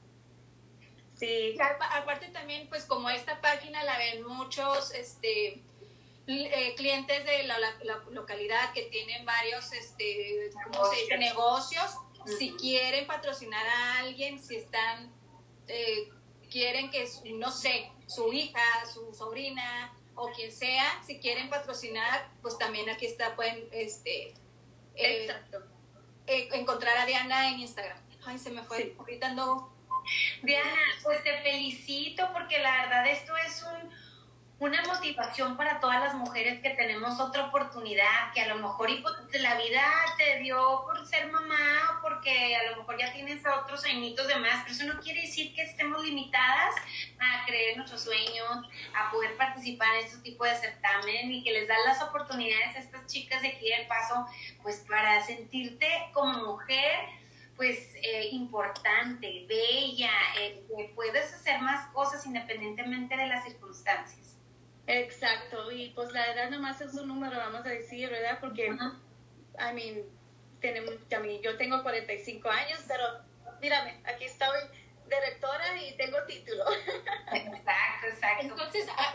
Sí. 1.16 1.56
Aparte 1.90 2.28
también, 2.28 2.68
pues 2.68 2.84
como 2.84 3.08
esta 3.10 3.40
página 3.40 3.82
la 3.84 3.98
ven 3.98 4.24
muchos 4.26 4.92
este, 4.94 5.62
eh, 6.26 6.74
clientes 6.76 7.24
de 7.24 7.44
la, 7.44 7.58
localidad 8.10 8.72
que 8.72 8.82
tienen 8.84 9.24
varios, 9.24 9.72
este, 9.72 10.50
¿cómo 10.64 10.86
se 10.86 10.96
dice? 10.96 11.18
Negocios. 11.18 11.96
Si 12.38 12.52
quieren 12.52 13.06
patrocinar 13.06 13.66
a 13.66 13.98
alguien, 13.98 14.42
si 14.42 14.56
están, 14.56 15.12
eh, 15.68 16.10
quieren 16.50 16.90
que, 16.90 17.08
no 17.34 17.50
sé, 17.50 17.90
su 18.06 18.32
hija, 18.32 18.60
su 18.92 19.14
sobrina 19.14 19.92
o 20.14 20.30
quien 20.30 20.52
sea, 20.52 21.02
si 21.04 21.18
quieren 21.18 21.50
patrocinar, 21.50 22.30
pues 22.40 22.56
también 22.58 22.88
aquí 22.88 23.06
está, 23.06 23.34
pueden, 23.34 23.68
este, 23.72 24.34
eh, 24.94 25.28
encontrar 26.26 26.96
a 26.98 27.06
Diana 27.06 27.48
en 27.50 27.60
Instagram. 27.60 27.98
Ay, 28.24 28.38
se 28.38 28.50
me 28.50 28.62
fue, 28.62 28.94
ahorita 28.98 29.28
ando 29.28 29.74
Diana, 30.42 30.76
pues 31.02 31.22
te 31.24 31.42
felicito 31.42 32.28
porque 32.32 32.58
la 32.58 32.82
verdad 32.82 33.06
esto 33.08 33.36
es 33.36 33.62
un, 33.62 33.90
una 34.64 34.82
motivación 34.84 35.58
para 35.58 35.78
todas 35.78 36.00
las 36.00 36.14
mujeres 36.14 36.62
que 36.62 36.70
tenemos 36.70 37.20
otra 37.20 37.48
oportunidad, 37.48 38.32
que 38.32 38.40
a 38.40 38.48
lo 38.48 38.56
mejor 38.56 38.88
la 38.88 39.54
vida 39.56 39.82
te 40.16 40.38
dio 40.38 40.82
por 40.86 41.06
ser 41.06 41.30
mamá 41.30 41.98
o 41.98 42.00
porque 42.00 42.56
a 42.56 42.70
lo 42.70 42.78
mejor 42.78 42.98
ya 42.98 43.12
tienes 43.12 43.42
otros 43.46 43.84
añitos 43.84 44.26
de 44.26 44.36
más, 44.36 44.62
pero 44.62 44.74
eso 44.74 44.86
no 44.86 45.00
quiere 45.02 45.20
decir 45.20 45.54
que 45.54 45.62
estemos 45.62 46.02
limitadas 46.02 46.74
a 47.20 47.44
creer 47.44 47.76
nuestros 47.76 48.04
sueños, 48.04 48.66
a 48.94 49.10
poder 49.10 49.36
participar 49.36 49.96
en 49.96 50.06
este 50.06 50.18
tipo 50.22 50.44
de 50.44 50.56
certamen 50.56 51.30
y 51.30 51.44
que 51.44 51.52
les 51.52 51.68
dan 51.68 51.84
las 51.84 52.00
oportunidades 52.00 52.74
a 52.76 52.78
estas 52.78 53.06
chicas 53.06 53.42
de 53.42 53.48
aquí 53.48 53.68
del 53.68 53.86
paso, 53.86 54.26
pues 54.62 54.82
para 54.88 55.22
sentirte 55.26 55.88
como 56.14 56.52
mujer 56.52 57.00
pues 57.54 57.94
eh, 58.02 58.30
importante, 58.32 59.44
bella, 59.46 60.10
eh, 60.40 60.64
puedes 60.94 61.34
hacer 61.34 61.60
más 61.60 61.86
cosas 61.92 62.24
independientemente 62.24 63.14
de 63.14 63.26
las 63.26 63.44
circunstancias. 63.44 64.33
Exacto, 64.86 65.70
y 65.70 65.90
pues 65.90 66.12
la 66.12 66.32
edad 66.32 66.50
nomás 66.50 66.80
es 66.80 66.94
un 66.94 67.08
número, 67.08 67.36
vamos 67.36 67.64
a 67.64 67.70
decir, 67.70 68.10
¿verdad? 68.10 68.38
Porque, 68.40 68.66
I 68.66 69.74
mean, 69.74 70.02
tenemos, 70.60 70.94
yo 71.42 71.56
tengo 71.56 71.82
45 71.82 72.50
años, 72.50 72.80
pero 72.86 73.04
mírame, 73.60 74.00
aquí 74.04 74.24
estoy 74.24 74.58
directora 75.04 75.82
y 75.82 75.96
tengo 75.96 76.18
título. 76.26 76.64
Exacto, 77.32 78.06
exacto. 78.08 78.46
Entonces, 78.46 78.86
ah, 78.96 79.14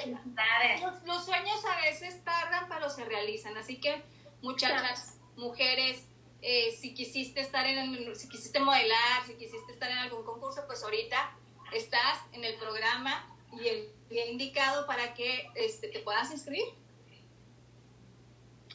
los, 0.81 1.03
los, 1.03 1.25
sueños 1.25 1.63
a 1.65 1.81
veces 1.81 2.23
tardan, 2.23 2.67
pero 2.67 2.89
se 2.89 3.05
realizan, 3.05 3.55
así 3.57 3.79
que 3.79 4.01
muchas 4.41 5.19
mujeres 5.35 6.09
eh, 6.41 6.71
si 6.79 6.93
quisiste 6.93 7.41
estar 7.41 7.65
en 7.65 8.15
si 8.15 8.29
quisiste 8.29 8.59
modelar, 8.59 9.25
si 9.25 9.35
quisiste 9.35 9.73
estar 9.73 9.91
en 9.91 9.97
algún 9.97 10.23
concurso, 10.23 10.63
pues 10.67 10.83
ahorita 10.83 11.35
estás 11.73 12.19
en 12.31 12.45
el 12.45 12.55
programa 12.55 13.28
y 13.53 13.67
el 13.67 13.89
día 14.09 14.25
indicado 14.27 14.85
para 14.85 15.13
que 15.13 15.49
este, 15.55 15.87
te 15.89 15.99
puedas 15.99 16.31
inscribir. 16.31 16.65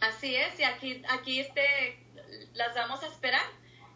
Así 0.00 0.34
es, 0.34 0.58
y 0.58 0.64
aquí, 0.64 1.02
aquí 1.08 1.40
este, 1.40 1.98
las 2.54 2.74
vamos 2.74 3.02
a 3.02 3.06
esperar. 3.06 3.44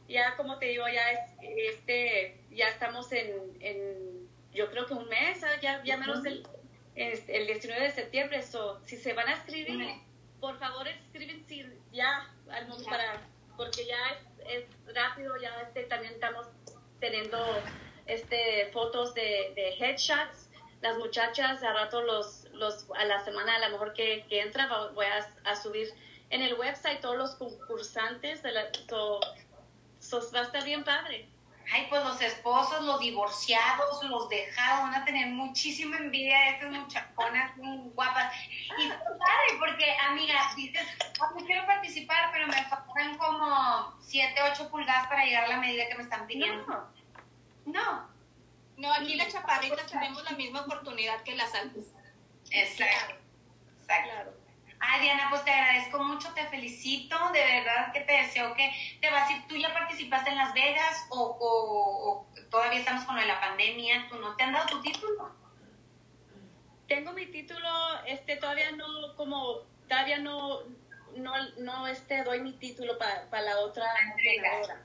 Ya 0.08 0.36
como 0.36 0.58
te 0.58 0.66
digo, 0.66 0.86
ya 0.88 1.10
es, 1.12 1.20
este, 1.42 2.40
ya 2.50 2.68
estamos 2.68 3.12
en, 3.12 3.30
en 3.60 4.28
yo 4.52 4.70
creo 4.70 4.86
que 4.86 4.94
un 4.94 5.08
mes, 5.08 5.42
ah, 5.44 5.60
ya, 5.60 5.82
ya 5.84 5.96
menos 5.96 6.24
el, 6.24 6.46
el 6.94 7.46
19 7.46 7.82
de 7.82 7.90
septiembre. 7.90 8.42
So, 8.42 8.80
si 8.86 8.96
se 8.96 9.12
van 9.12 9.28
a 9.28 9.34
escribir, 9.34 10.00
por 10.40 10.58
favor 10.58 10.88
escriben 10.88 11.44
ya, 11.92 12.32
al, 12.50 12.66
para 12.84 13.20
porque 13.56 13.86
ya 13.86 13.98
es, 14.46 14.64
rápido, 14.94 15.36
ya 15.36 15.60
este, 15.62 15.82
también 15.84 16.14
estamos 16.14 16.46
teniendo 17.00 17.38
este, 18.06 18.70
fotos 18.72 19.14
de, 19.14 19.52
de 19.54 19.74
headshots. 19.78 20.47
Las 20.80 20.96
muchachas, 20.96 21.62
a 21.62 21.72
rato 21.72 22.02
los, 22.02 22.44
los, 22.52 22.86
a 22.96 23.04
la 23.04 23.24
semana 23.24 23.56
a 23.56 23.58
lo 23.60 23.70
mejor 23.70 23.92
que, 23.94 24.24
que 24.28 24.40
entra, 24.40 24.68
voy 24.94 25.06
a, 25.44 25.56
subir 25.56 25.88
en 26.30 26.42
el 26.42 26.54
website 26.54 27.00
todos 27.00 27.16
los 27.16 27.34
concursantes, 27.34 28.42
de 28.42 28.52
la, 28.52 28.70
va 30.34 30.40
a 30.40 30.42
estar 30.42 30.64
bien 30.64 30.84
padre. 30.84 31.28
Ay, 31.70 31.86
pues 31.90 32.02
los 32.02 32.20
esposos, 32.22 32.82
los 32.82 32.98
divorciados, 32.98 34.02
los 34.04 34.28
dejados, 34.30 34.90
van 34.90 34.94
a 34.94 35.04
tener 35.04 35.26
muchísima 35.26 35.98
envidia 35.98 36.38
de 36.38 36.50
estas 36.50 36.70
muchachonas 36.70 37.52
guapas. 37.94 38.32
Y 38.78 38.88
padre, 38.88 39.58
porque, 39.58 39.96
amiga, 40.08 40.50
dices, 40.56 40.86
pues 41.18 41.44
quiero 41.44 41.66
participar, 41.66 42.30
pero 42.32 42.46
me 42.46 42.64
faltan 42.64 43.18
como 43.18 43.94
7, 44.00 44.34
8 44.52 44.70
pulgadas 44.70 45.08
para 45.08 45.24
llegar 45.26 45.44
a 45.44 45.48
la 45.48 45.56
medida 45.58 45.86
que 45.88 45.96
me 45.96 46.04
están 46.04 46.26
pidiendo. 46.26 46.66
No. 46.66 46.88
No. 47.66 48.07
No, 48.78 48.92
aquí 48.92 49.16
las 49.16 49.32
chaparritas 49.32 49.86
tenemos 49.90 50.22
la 50.24 50.36
misma 50.36 50.62
oportunidad 50.62 51.22
que 51.22 51.34
las 51.34 51.52
altas. 51.54 51.84
Exacto. 52.50 53.14
Exacto. 53.80 54.10
Claro. 54.12 54.32
Ay, 54.80 55.02
Diana, 55.02 55.26
pues 55.30 55.44
te 55.44 55.50
agradezco 55.50 55.98
mucho, 56.04 56.32
te 56.34 56.46
felicito, 56.46 57.16
de 57.32 57.40
verdad 57.40 57.92
que 57.92 58.02
te 58.02 58.12
deseo 58.12 58.54
que 58.54 58.72
te 59.00 59.10
vas 59.10 59.28
a 59.28 59.32
ir. 59.32 59.48
¿Tú 59.48 59.56
ya 59.56 59.74
participaste 59.74 60.30
en 60.30 60.36
Las 60.36 60.54
Vegas 60.54 61.06
o, 61.10 62.24
todavía 62.50 62.78
estamos 62.78 63.04
con 63.04 63.16
lo 63.16 63.22
de 63.22 63.26
la 63.26 63.40
pandemia? 63.40 64.06
¿Tú 64.08 64.16
no 64.20 64.36
te 64.36 64.44
han 64.44 64.52
dado 64.52 64.66
tu 64.66 64.80
título? 64.80 65.34
Tengo 66.86 67.12
mi 67.12 67.26
título, 67.26 67.68
este, 68.06 68.36
todavía 68.36 68.70
no, 68.70 69.16
como, 69.16 69.62
todavía 69.88 70.18
no, 70.18 70.62
no, 71.16 71.32
no 71.58 71.88
este, 71.88 72.22
doy 72.22 72.40
mi 72.40 72.52
título 72.52 72.96
para 72.98 73.42
la 73.42 73.58
otra 73.58 73.84
entrenadora. 74.12 74.84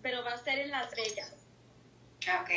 Pero 0.00 0.24
va 0.24 0.32
a 0.32 0.38
ser 0.38 0.60
en 0.60 0.70
Las 0.70 0.90
Vegas. 0.92 1.41
Ok. 2.28 2.50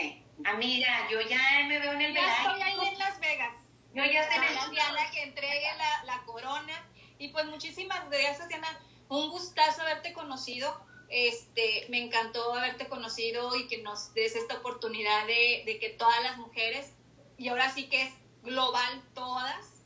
Amiga, 0.46 1.08
yo 1.10 1.22
ya 1.22 1.66
me 1.68 1.80
veo 1.80 1.94
en 1.94 2.02
el 2.02 2.14
Ya 2.14 2.38
estoy 2.38 2.62
ahí 2.62 2.88
en 2.88 3.00
Las 3.00 3.20
Vegas. 3.20 3.56
Yo 3.94 4.04
ya 4.04 4.28
tengo 4.30 4.70
Diana 4.72 5.10
que 5.12 5.24
entregue 5.24 5.68
la, 5.78 6.04
la, 6.04 6.24
corona. 6.26 6.74
Y 7.18 7.30
pues 7.30 7.46
muchísimas 7.46 8.08
gracias, 8.10 8.48
Diana. 8.48 8.68
Un 9.08 9.30
gustazo 9.30 9.82
haberte 9.82 10.14
conocido. 10.14 10.86
Este, 11.10 11.86
me 11.90 12.04
encantó 12.04 12.54
haberte 12.54 12.88
conocido 12.88 13.56
y 13.56 13.68
que 13.68 13.82
nos 13.82 14.14
des 14.14 14.36
esta 14.36 14.56
oportunidad 14.56 15.26
de, 15.26 15.64
de 15.66 15.80
que 15.80 15.90
todas 15.90 16.22
las 16.24 16.38
mujeres, 16.38 16.94
y 17.38 17.48
ahora 17.48 17.72
sí 17.72 17.88
que 17.90 18.04
es 18.04 18.14
global 18.44 19.04
todas, 19.14 19.84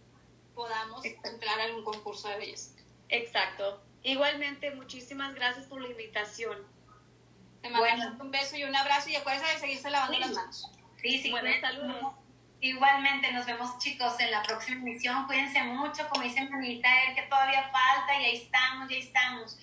podamos 0.56 1.06
entrar 1.06 1.60
a 1.60 1.76
un 1.76 1.84
concurso 1.84 2.30
de 2.30 2.38
belleza. 2.38 2.72
Exacto. 3.10 3.82
Igualmente, 4.04 4.72
muchísimas 4.72 5.36
gracias 5.36 5.68
por 5.68 5.82
la 5.82 5.90
invitación. 5.90 6.58
Te 7.62 7.70
mando 7.70 8.24
un 8.24 8.32
beso 8.32 8.56
y 8.56 8.64
un 8.64 8.76
abrazo 8.76 9.10
y 9.10 9.16
acuérdense 9.16 9.54
de 9.54 9.60
seguirse 9.60 9.90
lavando 9.90 10.20
las 10.20 10.32
manos. 10.32 10.72
Sí, 11.02 11.22
sí. 11.22 11.34
Saludos. 11.62 12.14
Igualmente, 12.62 13.32
nos 13.32 13.46
vemos 13.46 13.78
chicos 13.80 14.20
en 14.20 14.32
la 14.32 14.44
próxima 14.44 14.82
emisión. 14.82 15.26
Cuídense 15.28 15.64
mucho, 15.64 16.08
como 16.10 16.24
dice 16.24 16.48
Manita, 16.50 16.90
que 17.16 17.22
todavía 17.24 17.64
falta 17.72 18.20
y 18.20 18.26
ahí 18.26 18.36
estamos, 18.36 18.92
y 18.92 18.96
ahí 18.96 19.02
estamos. 19.02 19.58